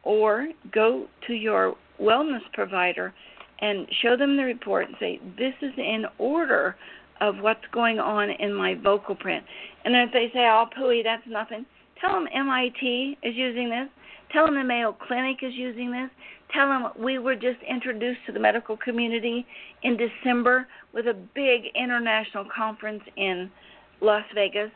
[0.03, 3.13] or go to your wellness provider
[3.59, 6.75] and show them the report and say, This is in order
[7.21, 9.45] of what's going on in my vocal print.
[9.85, 11.65] And if they say, oh, pooey, that's nothing,
[12.01, 13.87] tell them MIT is using this.
[14.33, 16.09] Tell them the Mayo Clinic is using this.
[16.53, 19.45] Tell them we were just introduced to the medical community
[19.83, 23.49] in December with a big international conference in
[24.01, 24.71] Las Vegas.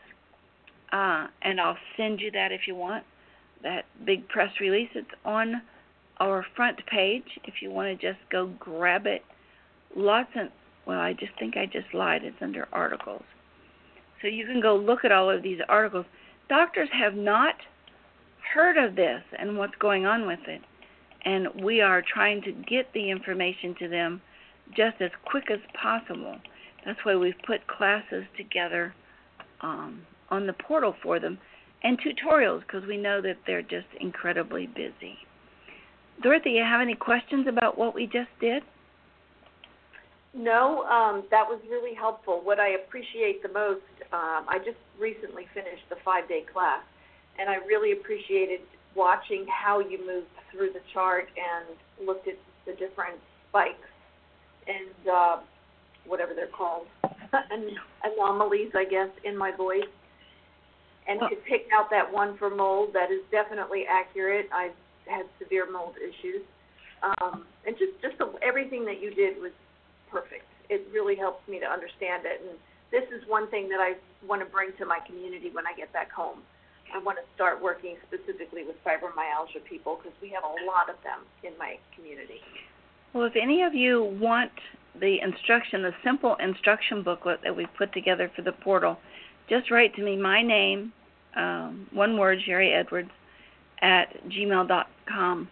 [0.92, 3.04] Uh, and I'll send you that if you want,
[3.62, 4.88] that big press release.
[4.94, 5.62] It's on
[6.18, 9.22] our front page if you want to just go grab it.
[9.94, 10.48] Lots of
[10.86, 12.22] well, I just think I just lied.
[12.24, 13.24] It's under articles.
[14.22, 16.06] So you can go look at all of these articles.
[16.48, 17.56] Doctors have not
[18.54, 20.62] heard of this and what's going on with it.
[21.24, 24.22] And we are trying to get the information to them
[24.76, 26.36] just as quick as possible.
[26.84, 28.94] That's why we've put classes together
[29.60, 31.38] um, on the portal for them
[31.82, 35.18] and tutorials because we know that they're just incredibly busy.
[36.22, 38.62] Dorothy, you have any questions about what we just did?
[40.36, 42.42] No, um, that was really helpful.
[42.44, 43.80] What I appreciate the most,
[44.12, 46.84] um, I just recently finished the five day class,
[47.38, 48.60] and I really appreciated
[48.94, 53.16] watching how you moved through the chart and looked at the different
[53.48, 53.88] spikes
[54.68, 55.36] and uh,
[56.06, 56.86] whatever they're called,
[58.04, 59.88] anomalies, I guess, in my voice,
[61.08, 64.50] and well, to pick out that one for mold that is definitely accurate.
[64.52, 64.76] I've
[65.06, 66.42] had severe mold issues,
[67.02, 69.52] um, and just just the, everything that you did was
[70.16, 70.48] perfect.
[70.70, 72.40] It really helps me to understand it.
[72.40, 72.56] And
[72.90, 75.92] this is one thing that I want to bring to my community when I get
[75.92, 76.40] back home.
[76.94, 80.96] I want to start working specifically with fibromyalgia people because we have a lot of
[81.04, 82.40] them in my community.
[83.12, 84.52] Well, if any of you want
[84.98, 88.96] the instruction, the simple instruction booklet that we put together for the portal,
[89.50, 90.92] just write to me my name,
[91.36, 93.10] um, one word, Sharry Edwards,
[93.82, 95.48] at gmail.com.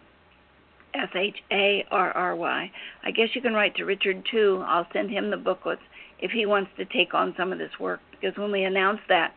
[0.95, 2.71] S H A R R Y.
[3.03, 4.63] I guess you can write to Richard too.
[4.65, 5.81] I'll send him the booklets
[6.19, 9.33] if he wants to take on some of this work because when we announce that,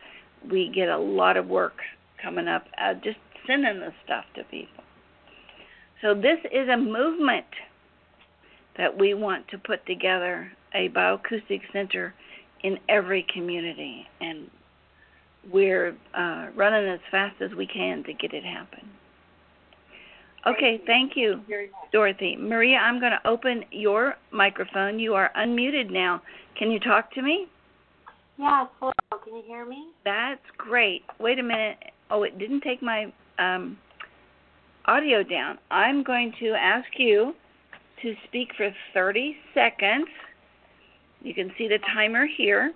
[0.49, 1.77] we get a lot of work
[2.21, 2.65] coming up.
[2.81, 4.83] Uh, just sending the stuff to people.
[6.01, 7.45] So this is a movement
[8.77, 12.13] that we want to put together a bioacoustic center
[12.63, 14.49] in every community, and
[15.51, 18.89] we're uh, running as fast as we can to get it happen.
[20.47, 21.41] Okay, thank you,
[21.91, 22.37] Dorothy.
[22.39, 24.97] Maria, I'm going to open your microphone.
[24.99, 26.21] You are unmuted now.
[26.57, 27.47] Can you talk to me?
[28.37, 28.93] Yes, hello.
[29.23, 29.87] Can you hear me?
[30.05, 31.03] That's great.
[31.19, 31.77] Wait a minute.
[32.09, 33.77] Oh, it didn't take my um,
[34.85, 35.57] audio down.
[35.69, 37.33] I'm going to ask you
[38.01, 40.07] to speak for 30 seconds.
[41.21, 42.73] You can see the timer here.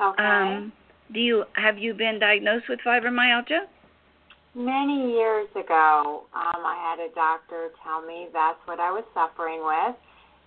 [0.00, 0.22] Okay.
[0.22, 0.72] Um,
[1.12, 3.60] Do you have you been diagnosed with fibromyalgia?
[4.54, 9.62] Many years ago, um, I had a doctor tell me that's what I was suffering
[9.62, 9.94] with.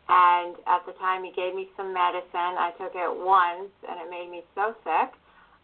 [0.10, 2.60] And at the time, he gave me some medicine.
[2.60, 5.16] I took it once, and it made me so sick.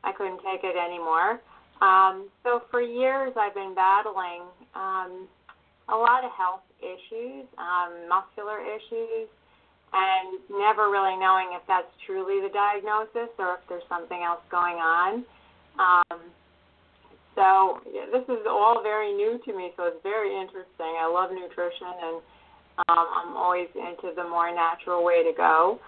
[0.08, 1.44] I couldn't take it anymore.
[1.84, 5.28] Um, so for years, I've been battling um,
[5.92, 9.28] a lot of health issues, um, muscular issues,
[9.92, 14.80] and never really knowing if that's truly the diagnosis or if there's something else going
[14.80, 15.26] on.
[15.76, 16.32] Um,
[17.40, 20.92] so yeah, this is all very new to me, so it's very interesting.
[21.00, 22.16] I love nutrition, and
[22.92, 25.80] um, I'm always into the more natural way to go.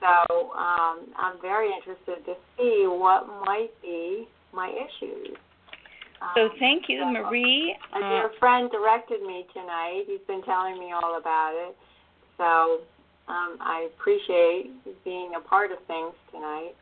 [0.00, 5.36] So um, I'm very interested to see what might be my issues.
[6.34, 7.76] So Um, thank you, so- Marie.
[7.94, 10.02] a Uh, dear friend directed me tonight.
[10.08, 11.76] He's been telling me all about it.
[12.38, 12.80] So
[13.28, 14.70] um, I appreciate
[15.04, 16.74] being a part of things tonight.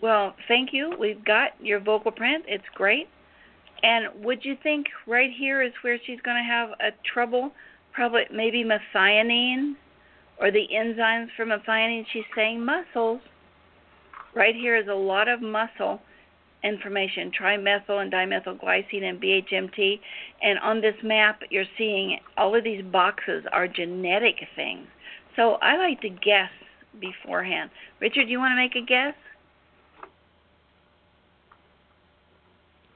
[0.00, 0.94] well, thank you.
[0.98, 2.44] We've got your vocal print.
[2.48, 3.08] It's great.
[3.82, 7.52] And would you think right here is where she's going to have a trouble?
[7.92, 9.74] Probably maybe methionine
[10.38, 12.04] or the enzymes for methionine.
[12.12, 13.20] She's saying muscles.
[14.34, 16.00] Right here is a lot of muscle
[16.62, 20.00] information trimethyl and dimethylglycine and BHMT.
[20.42, 24.86] And on this map, you're seeing all of these boxes are genetic things.
[25.36, 26.50] So I like to guess
[27.00, 27.70] beforehand.
[28.00, 29.14] Richard, do you want to make a guess?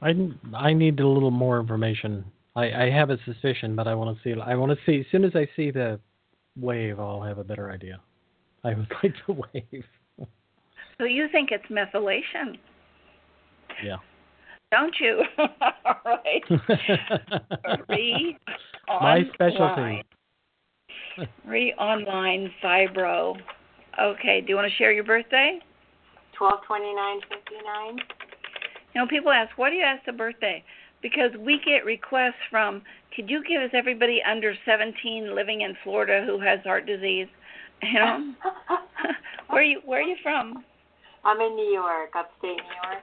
[0.04, 0.12] I
[0.54, 2.24] I need a little more information.
[2.54, 4.40] I, I have a suspicion, but I want to see.
[4.40, 5.00] I want to see.
[5.00, 5.98] As soon as I see the
[6.60, 8.00] wave, I'll have a better idea.
[8.62, 9.84] I would like the wave.
[10.98, 12.56] So you think it's methylation,
[13.82, 13.96] Yeah.
[14.70, 15.22] don't you?
[15.38, 16.42] All right.
[17.88, 18.36] Re
[18.88, 20.04] My specialty.
[21.44, 23.36] Re online fibro.
[24.00, 24.40] Okay.
[24.40, 25.58] Do you want to share your birthday?
[26.38, 27.98] Twelve twenty nine fifty nine.
[28.94, 30.62] You know, people ask, why do you ask the birthday?
[31.02, 32.82] Because we get requests from,
[33.14, 37.28] could you give us everybody under 17 living in Florida who has heart disease?
[37.82, 38.34] You know,
[39.50, 40.64] where are you where are you from?
[41.24, 43.02] I'm in New York, upstate New York.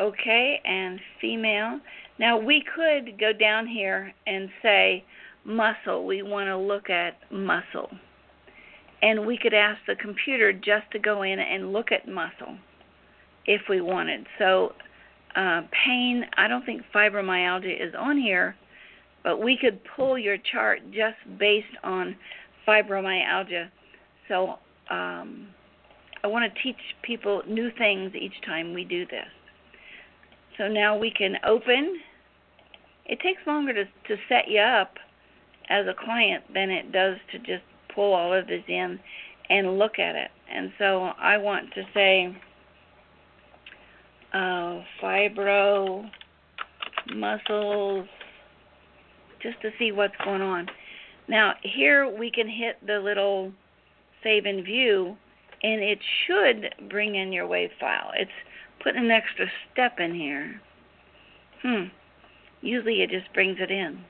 [0.00, 1.78] Okay, and female.
[2.18, 5.04] Now we could go down here and say
[5.44, 6.06] muscle.
[6.06, 7.90] We want to look at muscle.
[9.02, 12.56] And we could ask the computer just to go in and look at muscle
[13.46, 14.26] if we wanted.
[14.38, 14.72] So
[15.36, 18.54] uh, pain, I don't think fibromyalgia is on here,
[19.24, 22.16] but we could pull your chart just based on
[22.66, 23.68] fibromyalgia.
[24.28, 24.58] So
[24.90, 25.48] um,
[26.22, 29.28] I want to teach people new things each time we do this.
[30.58, 32.00] So now we can open.
[33.06, 34.94] It takes longer to to set you up
[35.68, 37.64] as a client than it does to just
[37.94, 39.00] pull all of this in
[39.48, 40.30] and look at it.
[40.52, 42.36] And so I want to say
[44.32, 46.08] uh, fibro
[47.14, 48.06] muscles
[49.42, 50.68] just to see what's going on.
[51.28, 53.52] Now here we can hit the little
[54.22, 55.16] save and view
[55.62, 58.10] and it should bring in your wave file.
[58.16, 58.30] It's
[58.82, 60.60] putting an extra step in here.
[61.62, 61.84] Hmm.
[62.60, 64.04] Usually it just brings it in.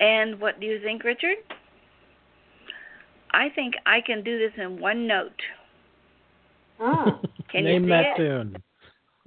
[0.00, 1.36] And what do you think, Richard?
[3.30, 5.40] I think I can do this in one note.
[6.80, 7.18] Mm.
[7.50, 8.16] Can you Name see that it?
[8.16, 8.56] tune.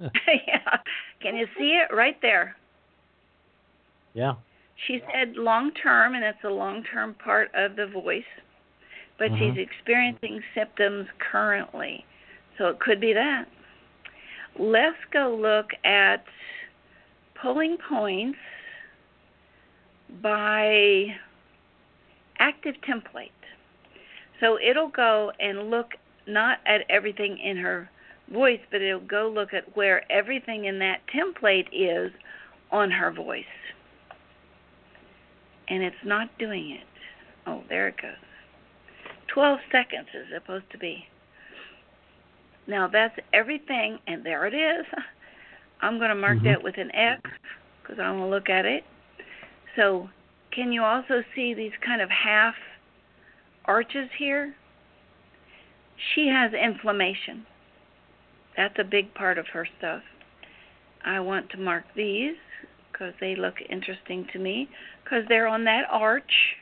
[0.00, 0.78] yeah.
[1.20, 2.56] Can you see it right there?
[4.14, 4.34] Yeah.
[4.86, 8.24] She said long term, and it's a long term part of the voice,
[9.18, 12.04] but she's experiencing symptoms currently.
[12.58, 13.46] So it could be that.
[14.58, 16.24] Let's go look at
[17.40, 18.38] pulling points
[20.22, 21.06] by
[22.38, 23.30] active template.
[24.40, 25.92] So it'll go and look
[26.26, 27.88] not at everything in her
[28.32, 32.12] voice, but it'll go look at where everything in that template is
[32.70, 33.44] on her voice.
[35.68, 36.86] And it's not doing it.
[37.46, 38.12] Oh, there it goes.
[39.28, 41.06] 12 seconds is supposed to be.
[42.66, 44.86] Now that's everything, and there it is.
[45.80, 46.44] I'm going to mark Mhm.
[46.44, 47.20] that with an X
[47.82, 48.84] because I want to look at it.
[49.76, 50.08] So,
[50.50, 52.54] can you also see these kind of half
[53.66, 54.54] arches here?
[56.14, 57.46] She has inflammation.
[58.56, 60.02] That's a big part of her stuff.
[61.04, 62.36] I want to mark these
[62.90, 64.68] because they look interesting to me
[65.04, 66.56] because they're on that arch.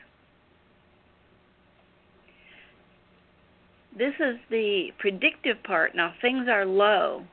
[3.97, 5.95] This is the predictive part.
[5.95, 7.23] Now, things are low,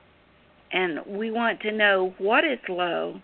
[0.72, 3.20] and we want to know what is low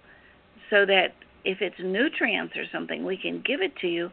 [0.71, 1.15] so that
[1.45, 4.11] if it's nutrients or something, we can give it to you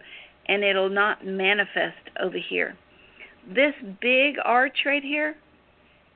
[0.48, 2.78] and it'll not manifest over here.
[3.48, 5.36] This big arch right here,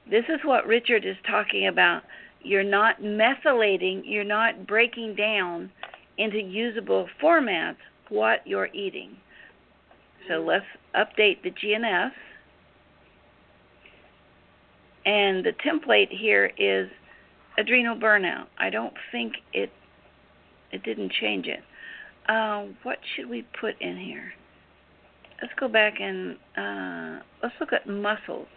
[0.09, 2.01] This is what Richard is talking about.
[2.41, 5.71] You're not methylating, you're not breaking down
[6.17, 7.77] into usable formats
[8.09, 9.17] what you're eating.
[10.27, 10.65] So let's
[10.95, 12.11] update the GNS.
[15.05, 16.89] And the template here is
[17.57, 18.47] adrenal burnout.
[18.57, 19.71] I don't think it
[20.71, 21.63] it didn't change it.
[22.27, 24.33] Uh, what should we put in here?
[25.41, 28.47] Let's go back and uh, let's look at muscles.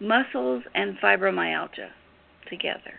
[0.00, 1.88] Muscles and fibromyalgia
[2.48, 2.94] together.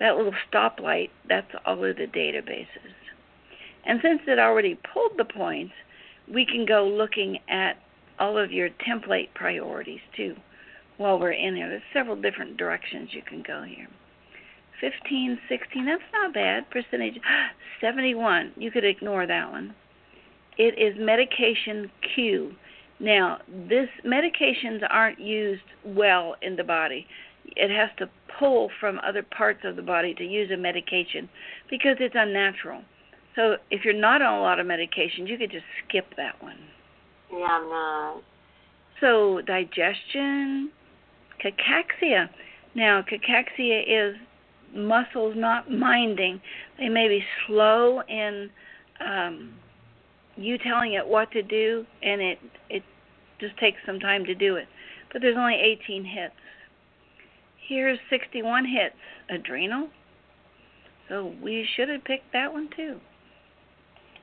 [0.00, 2.94] That little stoplight, that's all of the databases.
[3.86, 5.72] And since it already pulled the points,
[6.32, 7.76] we can go looking at
[8.18, 10.36] all of your template priorities too
[10.96, 11.68] while we're in there.
[11.68, 13.88] There's several different directions you can go here.
[14.80, 16.70] 15, 16, that's not bad.
[16.70, 17.18] Percentage
[17.80, 18.52] 71.
[18.56, 19.74] You could ignore that one.
[20.58, 22.54] It is medication Q.
[23.00, 23.38] Now,
[23.68, 27.06] this medications aren't used well in the body.
[27.56, 31.28] It has to pull from other parts of the body to use a medication
[31.70, 32.82] because it's unnatural.
[33.36, 36.58] So if you're not on a lot of medications, you could just skip that one.
[37.32, 38.22] Yeah, I'm not.
[39.00, 40.70] So digestion,
[41.44, 42.28] cachexia.
[42.74, 44.16] Now, cachexia is
[44.74, 46.40] muscles not minding.
[46.78, 48.50] They may be slow in
[49.04, 49.54] um,
[50.36, 52.38] you telling it what to do, and it
[52.70, 52.82] it
[53.40, 54.66] just takes some time to do it.
[55.12, 56.34] But there's only 18 hits.
[57.68, 58.96] Here's 61 hits.
[59.30, 59.88] Adrenal.
[61.08, 62.98] So we should have picked that one too.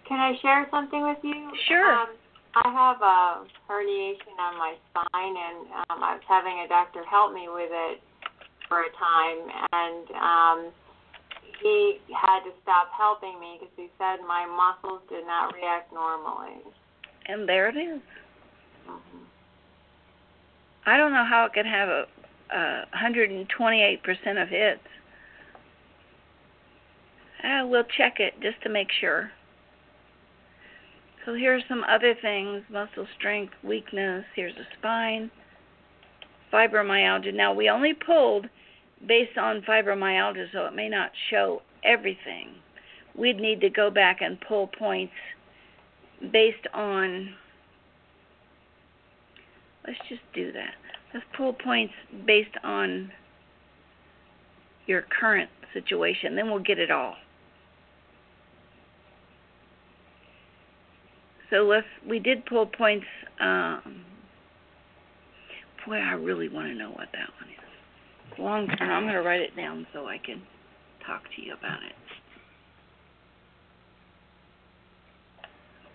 [0.08, 1.52] Can I share something with you?
[1.68, 1.94] Sure.
[1.94, 2.10] Um,
[2.54, 7.34] I have a herniation on my spine, and um, I was having a doctor help
[7.34, 8.02] me with it
[8.68, 9.40] for a time,
[9.72, 10.74] and um,
[11.62, 16.62] he had to stop helping me because he said my muscles did not react normally.
[17.28, 18.02] And there it is.
[18.90, 19.24] Mm-hmm.
[20.86, 22.06] I don't know how it could have a,
[22.52, 24.80] a 128% of hits.
[27.44, 29.32] Uh, we'll check it just to make sure.
[31.26, 34.26] So here's some other things muscle strength, weakness.
[34.36, 35.30] Here's the spine,
[36.52, 37.34] fibromyalgia.
[37.34, 38.48] Now, we only pulled
[39.08, 42.50] based on fibromyalgia, so it may not show everything.
[43.16, 45.14] We'd need to go back and pull points
[46.32, 47.34] based on.
[49.86, 50.76] Let's just do that.
[51.14, 51.94] Let's pull points
[52.26, 53.12] based on
[54.88, 57.16] your current situation, then we'll get it all.
[61.50, 61.88] So let's.
[62.08, 63.06] We did pull points.
[63.40, 64.06] Um,
[65.86, 67.61] boy, I really want to know what that one is.
[68.38, 68.90] Long term.
[68.90, 70.42] I'm going to write it down so I can
[71.06, 71.96] talk to you about it.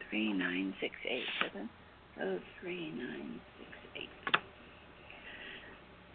[0.09, 1.69] Three nine six eight seven
[2.23, 4.41] oh three nine six eight.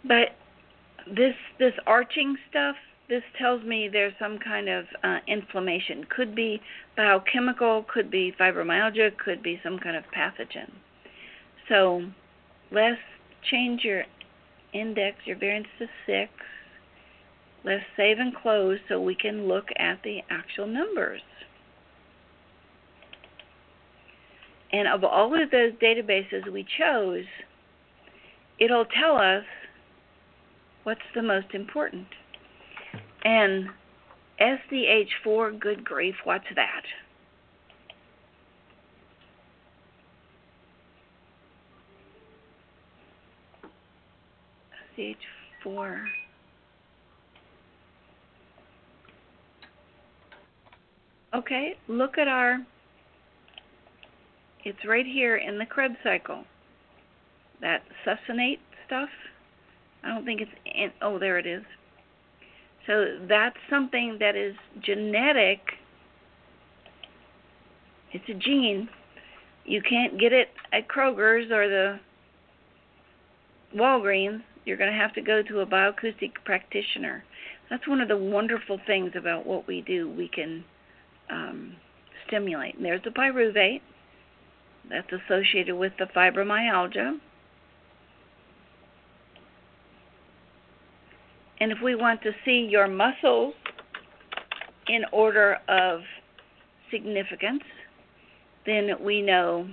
[0.04, 2.76] But this this arching stuff
[3.12, 6.06] this tells me there's some kind of uh, inflammation.
[6.16, 6.62] Could be
[6.96, 10.72] biochemical, could be fibromyalgia, could be some kind of pathogen.
[11.68, 12.04] So
[12.72, 13.02] let's
[13.52, 14.04] change your
[14.74, 16.32] index, your variance to 6.
[17.64, 21.22] Let's save and close so we can look at the actual numbers.
[24.74, 27.26] And of all of those databases we chose,
[28.60, 29.44] it'll tell us
[30.84, 32.08] what's the most important.
[33.24, 33.70] And
[34.40, 36.84] SDH4, good grief, what's that?
[45.66, 46.06] SDH4.
[51.34, 52.60] Okay, look at our,
[54.66, 56.44] it's right here in the Krebs cycle.
[57.62, 59.10] That succinate stuff.
[60.04, 61.64] I don't think it's in, oh, there it is.
[62.88, 65.60] So that's something that is genetic.
[68.12, 68.90] It's a gene.
[69.64, 72.00] You can't get it at Kroger's or the
[73.74, 74.42] Walgreens.
[74.66, 77.24] You're going to have to go to a bioacoustic practitioner.
[77.70, 80.10] That's one of the wonderful things about what we do.
[80.10, 80.64] We can
[81.30, 81.76] um,
[82.28, 82.76] stimulate.
[82.76, 83.82] And there's the pyruvate
[84.90, 87.18] that's associated with the fibromyalgia.
[91.60, 93.54] And if we want to see your muscles
[94.88, 96.02] in order of
[96.92, 97.64] significance,
[98.66, 99.68] then we know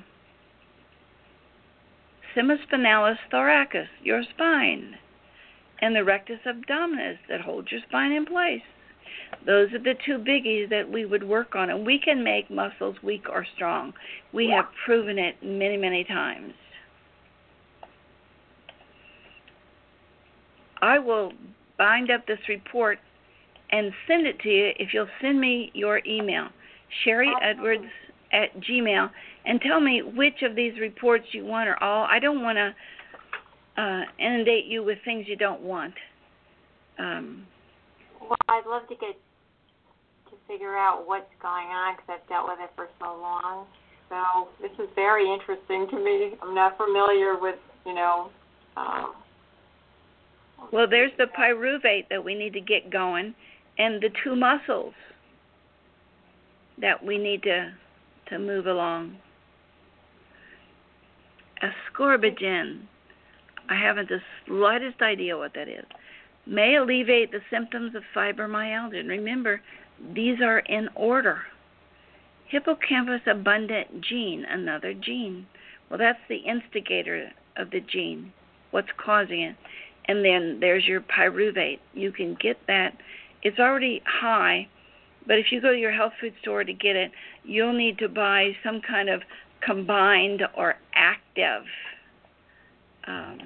[2.37, 4.97] semispinalis thoracis, your spine,
[5.81, 8.63] and the rectus abdominis that holds your spine in place.
[9.47, 12.97] Those are the two biggies that we would work on, and we can make muscles
[13.03, 13.93] weak or strong.
[14.33, 16.55] We have proven it many, many times.
[20.81, 21.33] I will
[21.77, 22.99] bind up this report
[23.71, 26.49] and send it to you if you'll send me your email,
[27.05, 27.91] Sharry Edwards
[28.33, 29.11] at Gmail,
[29.47, 32.05] and tell me which of these reports you want or all.
[32.05, 35.95] I don't want to uh, inundate you with things you don't want.
[36.99, 37.47] Um,
[38.21, 39.17] well, I'd love to get
[40.31, 43.67] to figure out what's going on because I've dealt with it for so long.
[44.09, 46.33] So this is very interesting to me.
[46.43, 47.57] I'm not familiar with,
[47.87, 48.31] you know.
[48.77, 49.15] Um,
[50.73, 53.35] well, there's the pyruvate that we need to get going,
[53.79, 54.95] and the two muscles
[56.81, 57.73] that we need to
[58.29, 59.17] to move along.
[61.63, 62.83] Ascorbigen,
[63.69, 65.85] I haven't the slightest idea what that is,
[66.47, 69.01] may alleviate the symptoms of fibromyalgia.
[69.01, 69.61] And remember,
[70.15, 71.41] these are in order.
[72.47, 75.47] Hippocampus abundant gene, another gene.
[75.91, 78.33] Well, that's the instigator of the gene,
[78.71, 79.57] what's causing it.
[80.07, 81.81] And then there's your pyruvate.
[81.93, 82.97] You can get that.
[83.43, 84.69] It's already high,
[85.29, 87.13] but if you go to your health food store to get it,
[87.45, 89.21] you'll need to buy some kind of
[89.61, 91.63] combined or active.
[93.07, 93.39] Um,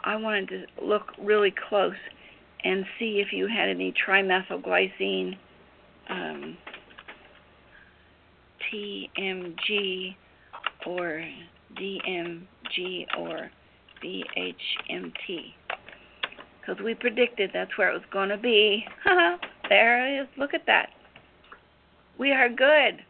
[0.00, 1.94] I wanted to look really close
[2.64, 5.36] and see if you had any trimethylglycine,
[6.08, 6.56] um,
[8.72, 10.16] TMG,
[10.86, 11.24] or
[11.76, 13.50] DMG, or
[14.02, 15.54] BHMT.
[16.60, 18.84] Because we predicted that's where it was going to be.
[19.68, 20.28] there it is.
[20.36, 20.90] Look at that.
[22.18, 23.02] We are good.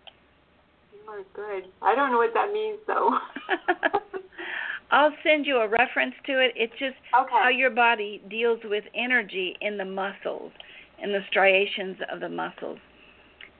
[0.92, 1.68] You are good.
[1.82, 3.10] I don't know what that means, though.
[4.90, 6.52] I'll send you a reference to it.
[6.54, 7.28] It's just okay.
[7.30, 10.52] how your body deals with energy in the muscles,
[11.02, 12.78] in the striations of the muscles.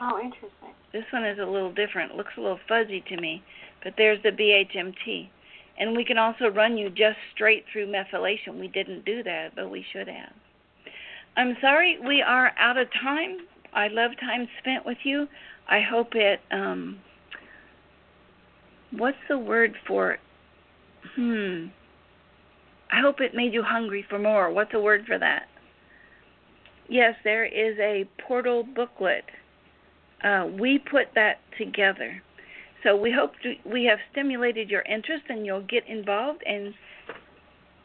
[0.00, 0.50] Oh, interesting.
[0.92, 2.16] This one is a little different.
[2.16, 3.42] Looks a little fuzzy to me,
[3.84, 5.28] but there's the BHMT.
[5.78, 8.58] And we can also run you just straight through methylation.
[8.58, 10.32] We didn't do that, but we should have.
[11.36, 13.38] I'm sorry we are out of time.
[13.74, 15.26] I love time spent with you.
[15.68, 16.98] I hope it um
[18.92, 20.18] what's the word for
[21.14, 21.66] hmm
[22.92, 24.52] I hope it made you hungry for more.
[24.52, 25.44] What's the word for that?
[26.88, 29.24] Yes, there is a portal booklet.
[30.24, 32.20] Uh, we put that together.
[32.82, 36.74] So we hope to, we have stimulated your interest and you'll get involved and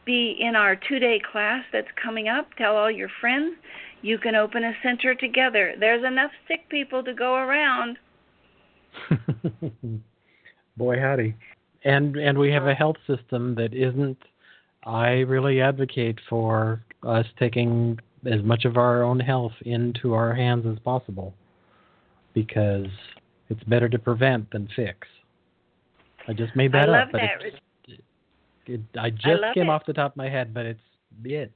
[0.04, 2.48] be in our two day class that's coming up.
[2.56, 3.56] Tell all your friends.
[4.02, 5.74] You can open a center together.
[5.78, 7.98] There's enough sick people to go around.
[10.76, 11.34] Boy howdy.
[11.84, 14.18] And and we have a health system that isn't
[14.84, 20.64] I really advocate for us taking as much of our own health into our hands
[20.66, 21.34] as possible
[22.34, 22.86] because
[23.48, 25.06] it's better to prevent than fix.
[26.28, 27.42] I just made that I up, but that.
[27.42, 28.00] it,
[28.66, 29.70] it, I just I came it.
[29.70, 30.80] off the top of my head, but it's
[31.24, 31.52] it.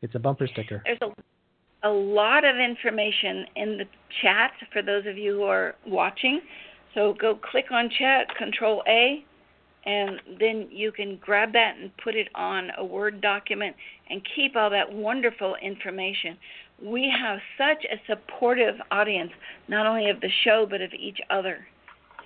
[0.00, 0.82] It's a bumper sticker.
[0.84, 1.12] There's a,
[1.84, 3.84] a lot of information in the
[4.22, 6.40] chat for those of you who are watching.
[6.94, 9.24] So go click on chat, Control A,
[9.84, 13.74] and then you can grab that and put it on a Word document
[14.10, 16.36] and keep all that wonderful information.
[16.82, 19.32] We have such a supportive audience,
[19.68, 21.66] not only of the show, but of each other.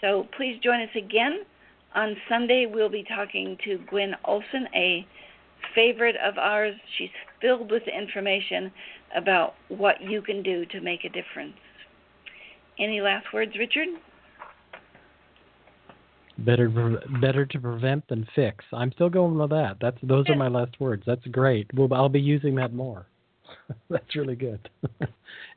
[0.01, 1.45] So please join us again.
[1.95, 5.07] On Sunday, we'll be talking to Gwen Olson, a
[5.75, 6.75] favorite of ours.
[6.99, 8.73] She's filled with information
[9.17, 11.55] about what you can do to make a difference.
[12.79, 13.89] Any last words, Richard?
[16.39, 16.69] Better
[17.23, 18.63] better to prevent than fix.
[18.71, 19.79] I'm still going with that.
[19.81, 21.03] That's those are my last words.
[21.07, 21.67] That's great.
[21.73, 23.07] Well, I'll be using that more.
[23.91, 24.69] that's really good.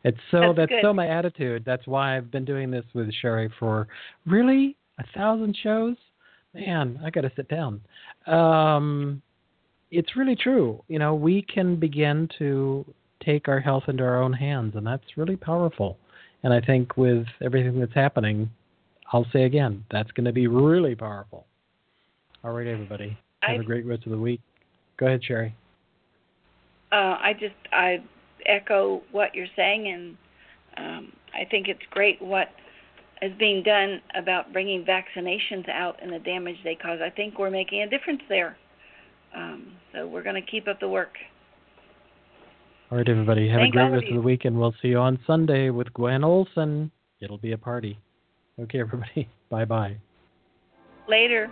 [0.05, 0.81] it's so that's, that's good.
[0.81, 1.63] so my attitude.
[1.65, 3.89] That's why I've been doing this with Sharry for
[4.25, 5.97] really a thousand shows.
[6.53, 7.81] Man, I got to sit down.
[8.25, 9.21] Um,
[9.91, 10.83] it's really true.
[10.87, 12.85] You know, we can begin to
[13.23, 15.97] take our health into our own hands, and that's really powerful.
[16.43, 18.49] And I think with everything that's happening,
[19.11, 21.45] I'll say again, that's going to be really powerful.
[22.43, 23.17] All right, everybody.
[23.41, 24.41] Have I, a great rest of the week.
[24.97, 25.53] Go ahead, Sharry.
[26.91, 28.01] Uh, I just I
[28.45, 30.17] echo what you're saying, and
[30.77, 32.49] um, I think it's great what
[33.21, 36.99] is being done about bringing vaccinations out and the damage they cause.
[37.03, 38.57] I think we're making a difference there.
[39.35, 41.13] Um, so we're going to keep up the work.
[42.91, 43.47] All right, everybody.
[43.49, 45.19] Have Thank a great all of rest of the week, and we'll see you on
[45.27, 46.91] Sunday with Gwen Olson.
[47.19, 47.99] It'll be a party.
[48.59, 49.29] Okay, everybody.
[49.49, 49.97] Bye bye.
[51.07, 51.51] Later.